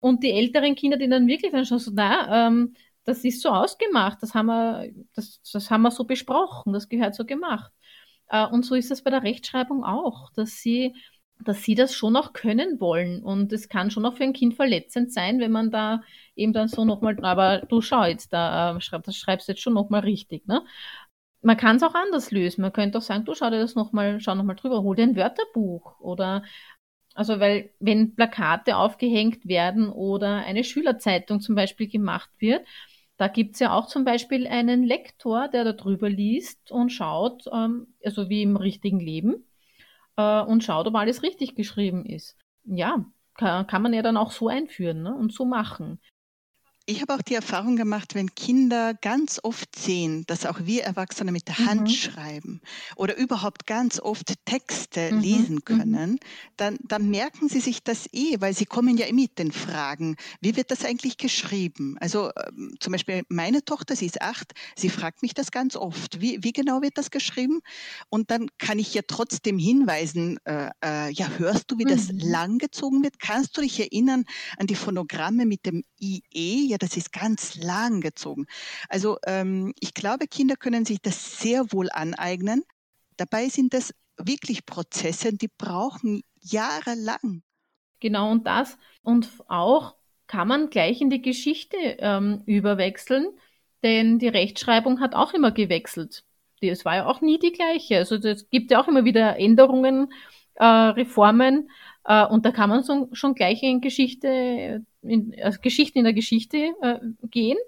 Und 0.00 0.22
die 0.22 0.32
älteren 0.32 0.74
Kinder, 0.74 0.96
die 0.96 1.08
dann 1.08 1.26
wirklich 1.26 1.52
dann 1.52 1.66
schon 1.66 1.78
so, 1.78 1.90
na, 1.94 2.48
ähm, 2.48 2.74
das 3.04 3.24
ist 3.24 3.40
so 3.40 3.50
ausgemacht, 3.50 4.18
das 4.22 4.34
haben 4.34 4.46
wir, 4.46 4.90
das, 5.14 5.40
das 5.52 5.70
haben 5.70 5.82
wir 5.82 5.90
so 5.90 6.04
besprochen, 6.04 6.72
das 6.72 6.88
gehört 6.88 7.14
so 7.14 7.24
gemacht. 7.24 7.72
Äh, 8.28 8.46
und 8.46 8.64
so 8.64 8.74
ist 8.74 8.90
es 8.90 9.02
bei 9.02 9.10
der 9.10 9.22
Rechtschreibung 9.22 9.84
auch, 9.84 10.30
dass 10.32 10.56
sie, 10.60 10.94
dass 11.40 11.62
sie 11.62 11.74
das 11.74 11.94
schon 11.94 12.16
auch 12.16 12.32
können 12.32 12.80
wollen. 12.80 13.22
Und 13.22 13.52
es 13.52 13.68
kann 13.68 13.90
schon 13.90 14.06
auch 14.06 14.16
für 14.16 14.24
ein 14.24 14.32
Kind 14.32 14.54
verletzend 14.54 15.12
sein, 15.12 15.40
wenn 15.40 15.52
man 15.52 15.70
da 15.70 16.02
eben 16.34 16.52
dann 16.52 16.68
so 16.68 16.84
nochmal, 16.84 17.16
aber 17.24 17.60
du 17.68 17.80
schau 17.80 18.04
jetzt, 18.04 18.32
da, 18.32 18.76
äh, 18.76 19.00
das 19.04 19.16
schreibst 19.16 19.48
du 19.48 19.52
jetzt 19.52 19.62
schon 19.62 19.74
nochmal 19.74 20.00
richtig, 20.02 20.46
ne? 20.46 20.62
Man 21.42 21.56
kann 21.56 21.76
es 21.76 21.82
auch 21.82 21.94
anders 21.94 22.30
lösen. 22.32 22.62
Man 22.62 22.72
könnte 22.72 22.98
auch 22.98 23.02
sagen, 23.02 23.24
du 23.24 23.34
schau 23.34 23.50
dir 23.50 23.60
das 23.60 23.74
nochmal, 23.76 24.20
schau 24.20 24.34
nochmal 24.34 24.56
drüber, 24.56 24.82
hol 24.82 24.96
dir 24.96 25.04
ein 25.04 25.16
Wörterbuch 25.16 26.00
oder 26.00 26.42
also 27.14 27.40
weil 27.40 27.70
wenn 27.80 28.14
Plakate 28.14 28.76
aufgehängt 28.76 29.46
werden 29.48 29.88
oder 29.90 30.36
eine 30.44 30.64
Schülerzeitung 30.64 31.40
zum 31.40 31.54
Beispiel 31.54 31.88
gemacht 31.88 32.30
wird, 32.38 32.66
da 33.16 33.28
gibt's 33.28 33.60
ja 33.60 33.72
auch 33.72 33.86
zum 33.86 34.04
Beispiel 34.04 34.46
einen 34.46 34.82
Lektor, 34.82 35.48
der 35.48 35.64
da 35.64 35.72
drüber 35.72 36.08
liest 36.08 36.70
und 36.70 36.90
schaut, 36.90 37.44
ähm, 37.52 37.94
also 38.04 38.28
wie 38.28 38.42
im 38.42 38.56
richtigen 38.56 39.00
Leben, 39.00 39.46
äh, 40.16 40.42
und 40.42 40.64
schaut, 40.64 40.86
ob 40.86 40.94
alles 40.94 41.22
richtig 41.22 41.54
geschrieben 41.54 42.04
ist. 42.04 42.36
Ja, 42.64 43.04
kann, 43.34 43.66
kann 43.66 43.82
man 43.82 43.94
ja 43.94 44.02
dann 44.02 44.16
auch 44.16 44.32
so 44.32 44.48
einführen 44.48 45.02
ne, 45.02 45.14
und 45.14 45.32
so 45.32 45.44
machen. 45.44 46.00
Ich 46.88 47.00
habe 47.02 47.14
auch 47.14 47.22
die 47.22 47.34
Erfahrung 47.34 47.74
gemacht, 47.74 48.14
wenn 48.14 48.32
Kinder 48.36 48.94
ganz 48.94 49.40
oft 49.42 49.74
sehen, 49.76 50.22
dass 50.28 50.46
auch 50.46 50.60
wir 50.62 50.84
Erwachsene 50.84 51.32
mit 51.32 51.48
der 51.48 51.58
Hand 51.58 51.80
mhm. 51.80 51.88
schreiben 51.88 52.60
oder 52.94 53.16
überhaupt 53.16 53.66
ganz 53.66 53.98
oft 53.98 54.34
Texte 54.44 55.10
mhm. 55.12 55.20
lesen 55.20 55.54
mhm. 55.56 55.64
können, 55.64 56.20
dann, 56.56 56.78
dann 56.84 57.10
merken 57.10 57.48
sie 57.48 57.58
sich 57.58 57.82
das 57.82 58.06
eh, 58.12 58.40
weil 58.40 58.54
sie 58.54 58.66
kommen 58.66 58.96
ja 58.96 59.12
mit 59.12 59.36
den 59.40 59.50
Fragen, 59.50 60.14
wie 60.40 60.54
wird 60.54 60.70
das 60.70 60.84
eigentlich 60.84 61.18
geschrieben? 61.18 61.96
Also 61.98 62.30
ähm, 62.46 62.76
zum 62.78 62.92
Beispiel 62.92 63.24
meine 63.28 63.64
Tochter, 63.64 63.96
sie 63.96 64.06
ist 64.06 64.22
acht, 64.22 64.52
sie 64.76 64.88
fragt 64.88 65.22
mich 65.22 65.34
das 65.34 65.50
ganz 65.50 65.74
oft, 65.74 66.20
wie, 66.20 66.38
wie 66.44 66.52
genau 66.52 66.82
wird 66.82 66.98
das 66.98 67.10
geschrieben? 67.10 67.62
Und 68.10 68.30
dann 68.30 68.46
kann 68.58 68.78
ich 68.78 68.94
ja 68.94 69.02
trotzdem 69.04 69.58
hinweisen, 69.58 70.38
äh, 70.44 70.70
äh, 70.84 71.10
ja, 71.10 71.28
hörst 71.36 71.68
du, 71.68 71.78
wie 71.78 71.84
das 71.84 72.12
mhm. 72.12 72.20
lang 72.20 72.58
gezogen 72.58 73.02
wird? 73.02 73.18
Kannst 73.18 73.56
du 73.56 73.60
dich 73.60 73.80
erinnern 73.80 74.24
an 74.56 74.68
die 74.68 74.76
Phonogramme 74.76 75.46
mit 75.46 75.66
dem 75.66 75.82
IE? 75.98 76.75
Ja, 76.76 76.78
das 76.78 76.98
ist 76.98 77.10
ganz 77.10 77.56
lang 77.56 78.02
gezogen. 78.02 78.44
Also 78.90 79.16
ähm, 79.26 79.72
ich 79.80 79.94
glaube, 79.94 80.26
Kinder 80.26 80.56
können 80.56 80.84
sich 80.84 81.00
das 81.00 81.38
sehr 81.38 81.72
wohl 81.72 81.88
aneignen. 81.90 82.64
Dabei 83.16 83.48
sind 83.48 83.72
das 83.72 83.94
wirklich 84.18 84.66
Prozesse, 84.66 85.32
die 85.32 85.48
brauchen 85.48 86.20
jahrelang. 86.42 87.42
Genau, 87.98 88.30
und 88.30 88.46
das. 88.46 88.76
Und 89.00 89.30
auch 89.48 89.94
kann 90.26 90.48
man 90.48 90.68
gleich 90.68 91.00
in 91.00 91.08
die 91.08 91.22
Geschichte 91.22 91.78
ähm, 91.78 92.42
überwechseln, 92.44 93.28
denn 93.82 94.18
die 94.18 94.28
Rechtschreibung 94.28 95.00
hat 95.00 95.14
auch 95.14 95.32
immer 95.32 95.52
gewechselt. 95.52 96.24
Es 96.60 96.84
war 96.84 96.96
ja 96.96 97.06
auch 97.06 97.22
nie 97.22 97.38
die 97.38 97.52
gleiche. 97.52 97.96
Also 97.96 98.16
es 98.16 98.50
gibt 98.50 98.70
ja 98.70 98.82
auch 98.82 98.88
immer 98.88 99.06
wieder 99.06 99.38
Änderungen, 99.38 100.12
äh, 100.56 100.64
Reformen, 100.66 101.70
äh, 102.06 102.24
und 102.26 102.46
da 102.46 102.52
kann 102.52 102.70
man 102.70 102.82
so, 102.82 103.08
schon 103.12 103.34
gleich 103.34 103.62
in 103.62 103.80
Geschichte, 103.80 104.84
in, 105.02 105.34
also 105.42 105.60
Geschichten 105.60 105.98
in 105.98 106.04
der 106.04 106.14
Geschichte 106.14 106.72
äh, 106.80 107.00
gehen. 107.28 107.58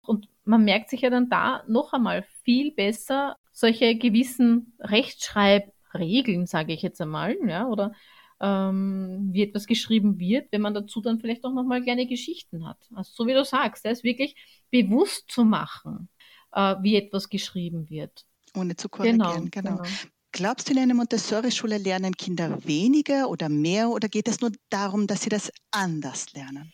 Und 0.00 0.28
man 0.44 0.64
merkt 0.64 0.90
sich 0.90 1.02
ja 1.02 1.10
dann 1.10 1.28
da 1.28 1.62
noch 1.68 1.92
einmal 1.92 2.24
viel 2.42 2.72
besser 2.72 3.36
solche 3.52 3.96
gewissen 3.96 4.74
Rechtschreibregeln, 4.80 6.46
sage 6.46 6.72
ich 6.72 6.82
jetzt 6.82 7.00
einmal, 7.00 7.36
ja, 7.46 7.68
oder 7.68 7.92
ähm, 8.40 9.28
wie 9.32 9.42
etwas 9.42 9.66
geschrieben 9.66 10.18
wird, 10.18 10.50
wenn 10.50 10.60
man 10.60 10.74
dazu 10.74 11.00
dann 11.00 11.20
vielleicht 11.20 11.44
auch 11.44 11.52
nochmal 11.52 11.82
kleine 11.82 12.06
Geschichten 12.06 12.66
hat. 12.66 12.78
Also 12.94 13.12
so 13.14 13.26
wie 13.26 13.34
du 13.34 13.44
sagst, 13.44 13.84
das 13.84 14.02
wirklich 14.02 14.34
bewusst 14.70 15.30
zu 15.30 15.44
machen, 15.44 16.08
äh, 16.52 16.74
wie 16.80 16.96
etwas 16.96 17.28
geschrieben 17.28 17.88
wird. 17.90 18.24
Ohne 18.56 18.76
zu 18.76 18.88
korrigieren, 18.88 19.50
genau. 19.50 19.76
genau. 19.76 19.82
genau. 19.82 19.88
Glaubst 20.36 20.68
du, 20.68 20.72
in 20.72 20.80
einer 20.80 20.94
Montessori-Schule 20.94 21.78
lernen 21.78 22.16
Kinder 22.16 22.66
weniger 22.66 23.30
oder 23.30 23.48
mehr 23.48 23.90
oder 23.90 24.08
geht 24.08 24.26
es 24.26 24.40
nur 24.40 24.50
darum, 24.68 25.06
dass 25.06 25.22
sie 25.22 25.28
das 25.28 25.52
anders 25.70 26.32
lernen? 26.32 26.72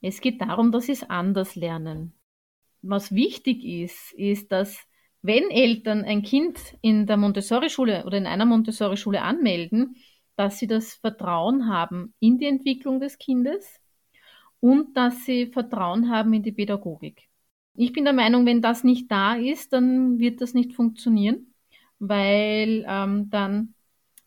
Es 0.00 0.20
geht 0.20 0.40
darum, 0.40 0.70
dass 0.70 0.86
sie 0.86 0.92
es 0.92 1.02
anders 1.02 1.56
lernen. 1.56 2.12
Was 2.82 3.12
wichtig 3.12 3.64
ist, 3.64 4.12
ist, 4.12 4.52
dass 4.52 4.78
wenn 5.22 5.50
Eltern 5.50 6.04
ein 6.04 6.22
Kind 6.22 6.60
in 6.82 7.08
der 7.08 7.16
Montessori-Schule 7.16 8.04
oder 8.06 8.16
in 8.16 8.28
einer 8.28 8.46
Montessori-Schule 8.46 9.22
anmelden, 9.22 9.96
dass 10.36 10.60
sie 10.60 10.68
das 10.68 10.94
Vertrauen 10.94 11.66
haben 11.68 12.14
in 12.20 12.38
die 12.38 12.46
Entwicklung 12.46 13.00
des 13.00 13.18
Kindes 13.18 13.80
und 14.60 14.96
dass 14.96 15.24
sie 15.24 15.48
Vertrauen 15.48 16.10
haben 16.10 16.32
in 16.32 16.44
die 16.44 16.52
Pädagogik. 16.52 17.28
Ich 17.74 17.92
bin 17.92 18.04
der 18.04 18.12
Meinung, 18.12 18.46
wenn 18.46 18.62
das 18.62 18.84
nicht 18.84 19.10
da 19.10 19.34
ist, 19.34 19.72
dann 19.72 20.20
wird 20.20 20.40
das 20.40 20.54
nicht 20.54 20.74
funktionieren, 20.74 21.49
weil 22.00 22.84
ähm, 22.88 23.30
dann 23.30 23.74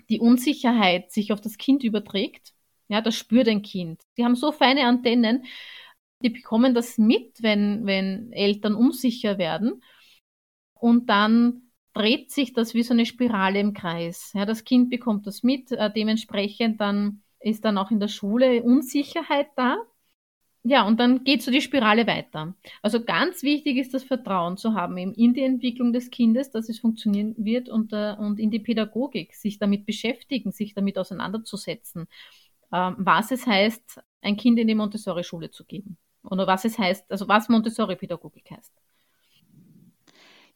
die 0.10 0.20
Unsicherheit 0.20 1.12
sich 1.12 1.34
auf 1.34 1.42
das 1.42 1.58
Kind 1.58 1.84
überträgt. 1.84 2.54
Ja, 2.88 3.02
das 3.02 3.16
spürt 3.16 3.48
ein 3.50 3.62
Kind. 3.62 4.02
Die 4.18 4.24
haben 4.24 4.36
so 4.36 4.52
feine 4.52 4.86
Antennen, 4.86 5.46
die 6.22 6.30
bekommen 6.30 6.74
das 6.74 6.98
mit, 6.98 7.42
wenn, 7.44 7.86
wenn 7.86 8.32
Eltern 8.32 8.76
unsicher 8.76 9.38
werden. 9.38 9.82
Und 10.74 11.10
dann 11.10 11.72
dreht 11.94 12.32
sich 12.32 12.54
das 12.54 12.74
wie 12.74 12.84
so 12.84 12.94
eine 12.94 13.06
Spirale 13.06 13.60
im 13.60 13.74
Kreis. 13.74 14.32
Ja, 14.34 14.46
das 14.46 14.64
Kind 14.64 14.90
bekommt 14.90 15.28
das 15.28 15.44
mit, 15.44 15.72
äh, 15.72 15.92
dementsprechend 15.92 16.82
dann 16.82 17.22
ist 17.40 17.66
dann 17.66 17.78
auch 17.78 17.92
in 17.92 18.00
der 18.00 18.08
Schule 18.08 18.64
Unsicherheit 18.64 19.48
da. 19.56 19.78
Ja, 20.66 20.88
und 20.88 20.98
dann 21.00 21.26
geht 21.26 21.42
so 21.42 21.52
die 21.52 21.62
Spirale 21.62 22.08
weiter. 22.08 22.56
Also 22.82 23.04
ganz 23.04 23.44
wichtig 23.44 23.78
ist 23.78 23.94
das 23.94 24.04
Vertrauen 24.06 24.56
zu 24.56 24.74
haben 24.76 24.98
eben 24.98 25.14
in 25.14 25.34
die 25.34 25.44
Entwicklung 25.44 25.92
des 25.92 26.10
Kindes, 26.10 26.52
dass 26.52 26.70
es 26.70 26.80
funktionieren 26.80 27.36
wird 27.38 27.68
und, 27.68 27.92
äh, 27.92 28.16
und 28.18 28.40
in 28.40 28.50
die 28.50 28.60
Pädagogik, 28.60 29.34
sich 29.36 29.60
damit 29.60 29.86
beschäftigen, 29.86 30.52
sich 30.54 30.74
damit 30.74 30.98
auseinanderzusetzen, 30.98 32.04
äh, 32.72 32.92
was 32.98 33.32
es 33.32 33.46
heißt, 33.46 34.02
ein 34.22 34.38
Kind 34.38 34.58
in 34.60 34.68
die 34.70 34.76
Montessori-Schule 34.76 35.52
zu 35.52 35.66
geben. 35.66 35.98
Oder 36.24 36.48
was 36.48 36.64
es 36.66 36.78
heißt, 36.80 37.12
also 37.12 37.28
was 37.28 37.50
Montessori-Pädagogik 37.50 38.52
heißt. 38.52 38.83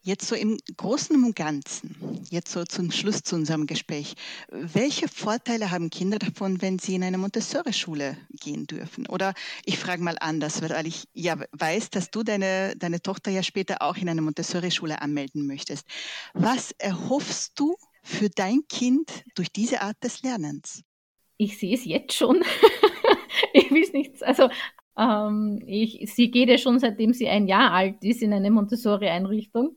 Jetzt 0.08 0.30
so 0.30 0.36
im 0.36 0.58
Großen 0.78 1.22
und 1.22 1.36
Ganzen, 1.36 2.24
jetzt 2.30 2.54
so 2.54 2.64
zum 2.64 2.92
Schluss 2.92 3.24
zu 3.24 3.36
unserem 3.36 3.68
Gespräch, 3.68 4.14
welche 4.48 5.10
Vorteile 5.10 5.70
haben 5.70 5.90
Kinder 5.90 6.18
davon, 6.18 6.62
wenn 6.62 6.80
sie 6.80 6.96
in 6.96 7.04
eine 7.04 7.18
Montessori-Schule 7.18 8.16
gehen 8.40 8.68
dürfen? 8.68 9.06
Oder 9.08 9.34
ich 9.66 9.78
frage 9.78 10.02
mal 10.02 10.16
anders, 10.22 10.62
weil 10.62 10.88
ich 10.88 11.10
ja 11.14 11.36
weiß, 11.52 11.90
dass 11.90 12.10
du 12.10 12.24
deine, 12.24 12.74
deine 12.78 13.02
Tochter 13.02 13.32
ja 13.32 13.44
später 13.44 13.82
auch 13.82 13.98
in 13.98 14.08
eine 14.08 14.22
Montessori-Schule 14.22 15.02
anmelden 15.02 15.46
möchtest. 15.46 15.86
Was 16.34 16.72
erhoffst 16.78 17.60
du 17.60 17.76
für 18.02 18.30
dein 18.30 18.62
Kind 18.70 19.12
durch 19.36 19.52
diese 19.52 19.82
Art 19.82 20.02
des 20.02 20.22
Lernens? 20.22 20.84
Ich 21.36 21.58
sehe 21.58 21.76
es 21.76 21.84
jetzt 21.84 22.14
schon. 22.14 22.46
ich 23.54 23.70
will 23.72 23.84
es 23.84 23.92
nicht, 23.92 24.24
also 24.24 24.48
ähm, 24.98 25.62
ich, 25.68 26.10
sie 26.16 26.32
geht 26.32 26.48
ja 26.48 26.58
schon 26.58 26.80
seitdem 26.80 27.12
sie 27.12 27.28
ein 27.28 27.46
Jahr 27.46 27.74
alt 27.74 28.06
ist 28.06 28.22
in 28.22 28.32
eine 28.32 28.52
Montessori-Einrichtung. 28.52 29.76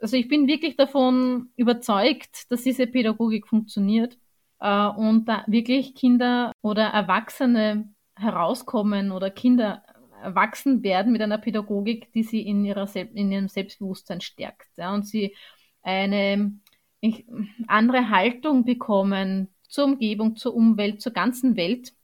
Also 0.00 0.16
ich 0.16 0.28
bin 0.28 0.46
wirklich 0.48 0.76
davon 0.76 1.50
überzeugt, 1.56 2.50
dass 2.50 2.62
diese 2.62 2.86
Pädagogik 2.86 3.46
funktioniert 3.46 4.18
äh, 4.60 4.86
und 4.86 5.26
da 5.28 5.44
wirklich 5.46 5.94
Kinder 5.94 6.52
oder 6.62 6.84
Erwachsene 6.84 7.92
herauskommen 8.16 9.12
oder 9.12 9.30
Kinder 9.30 9.82
erwachsen 10.22 10.82
werden 10.82 11.12
mit 11.12 11.22
einer 11.22 11.38
Pädagogik, 11.38 12.12
die 12.12 12.22
sie 12.22 12.42
in, 12.42 12.64
ihrer 12.64 12.88
in 12.96 13.32
ihrem 13.32 13.48
Selbstbewusstsein 13.48 14.20
stärkt 14.20 14.68
ja, 14.76 14.94
und 14.94 15.06
sie 15.06 15.34
eine 15.82 16.58
ich, 17.00 17.26
andere 17.66 18.10
Haltung 18.10 18.64
bekommen 18.64 19.48
zur 19.68 19.84
Umgebung, 19.86 20.36
zur 20.36 20.54
Umwelt, 20.54 21.00
zur 21.00 21.12
ganzen 21.12 21.56
Welt. 21.56 21.94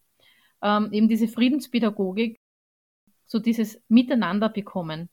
Ähm, 0.62 0.90
eben 0.92 1.08
diese 1.08 1.28
Friedenspädagogik, 1.28 2.36
so 3.26 3.38
dieses 3.38 3.82
Miteinander 3.88 4.48
bekommen. 4.48 5.10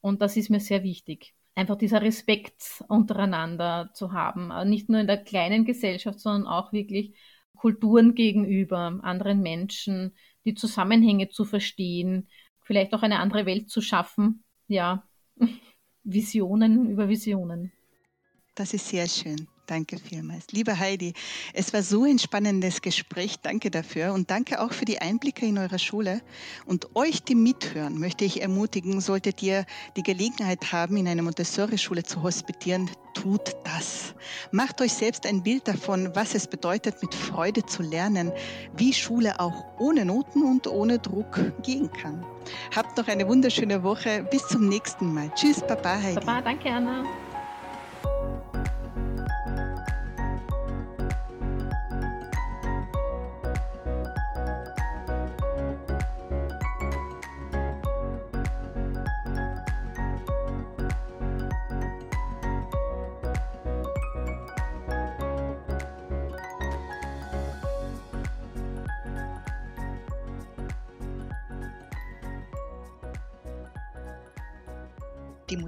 Und 0.00 0.22
das 0.22 0.36
ist 0.36 0.48
mir 0.48 0.60
sehr 0.60 0.82
wichtig 0.82 1.34
einfach 1.58 1.76
dieser 1.76 2.00
Respekt 2.00 2.84
untereinander 2.88 3.90
zu 3.92 4.12
haben. 4.12 4.50
Äh, 4.50 4.64
nicht 4.64 4.88
nur 4.88 5.00
in 5.00 5.06
der 5.06 5.22
kleinen 5.22 5.64
Gesellschaft, 5.64 6.20
sondern 6.20 6.46
auch 6.46 6.72
wirklich 6.72 7.14
Kulturen 7.56 8.14
gegenüber, 8.14 9.00
anderen 9.02 9.42
Menschen, 9.42 10.14
die 10.44 10.54
Zusammenhänge 10.54 11.28
zu 11.28 11.44
verstehen, 11.44 12.28
vielleicht 12.62 12.94
auch 12.94 13.02
eine 13.02 13.18
andere 13.18 13.44
Welt 13.44 13.68
zu 13.68 13.80
schaffen. 13.80 14.44
Ja, 14.68 15.02
Visionen 16.04 16.88
über 16.88 17.08
Visionen. 17.08 17.72
Das 18.54 18.72
ist 18.72 18.88
sehr 18.88 19.08
schön. 19.08 19.48
Danke 19.68 19.98
vielmals. 19.98 20.46
Liebe 20.50 20.78
Heidi, 20.78 21.12
es 21.52 21.74
war 21.74 21.82
so 21.82 22.04
ein 22.04 22.18
spannendes 22.18 22.80
Gespräch. 22.80 23.36
Danke 23.42 23.70
dafür 23.70 24.14
und 24.14 24.30
danke 24.30 24.62
auch 24.62 24.72
für 24.72 24.86
die 24.86 24.98
Einblicke 24.98 25.44
in 25.44 25.58
eure 25.58 25.78
Schule. 25.78 26.22
Und 26.64 26.96
euch, 26.96 27.22
die 27.22 27.34
mithören, 27.34 27.98
möchte 27.98 28.24
ich 28.24 28.40
ermutigen, 28.40 29.02
solltet 29.02 29.42
ihr 29.42 29.66
die 29.94 30.02
Gelegenheit 30.02 30.72
haben, 30.72 30.96
in 30.96 31.06
einer 31.06 31.20
Montessori-Schule 31.20 32.02
zu 32.02 32.22
hospitieren, 32.22 32.90
tut 33.12 33.56
das. 33.64 34.14
Macht 34.52 34.80
euch 34.80 34.94
selbst 34.94 35.26
ein 35.26 35.42
Bild 35.42 35.68
davon, 35.68 36.12
was 36.14 36.34
es 36.34 36.46
bedeutet, 36.46 37.02
mit 37.02 37.14
Freude 37.14 37.66
zu 37.66 37.82
lernen, 37.82 38.32
wie 38.74 38.94
Schule 38.94 39.38
auch 39.38 39.66
ohne 39.78 40.06
Noten 40.06 40.44
und 40.44 40.66
ohne 40.66 40.98
Druck 40.98 41.38
gehen 41.62 41.92
kann. 41.92 42.24
Habt 42.74 42.96
noch 42.96 43.08
eine 43.08 43.28
wunderschöne 43.28 43.82
Woche. 43.82 44.26
Bis 44.30 44.48
zum 44.48 44.66
nächsten 44.66 45.12
Mal. 45.12 45.30
Tschüss, 45.34 45.60
Papa 45.60 46.00
Heidi. 46.00 46.14
Papa, 46.14 46.40
danke, 46.40 46.70
Anna. 46.70 47.04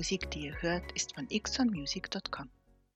Musik, 0.00 0.30
die 0.30 0.46
ihr 0.46 0.62
hört, 0.62 0.92
ist 0.92 1.14
von 1.14 1.28
xonmusic.com. 1.28 2.48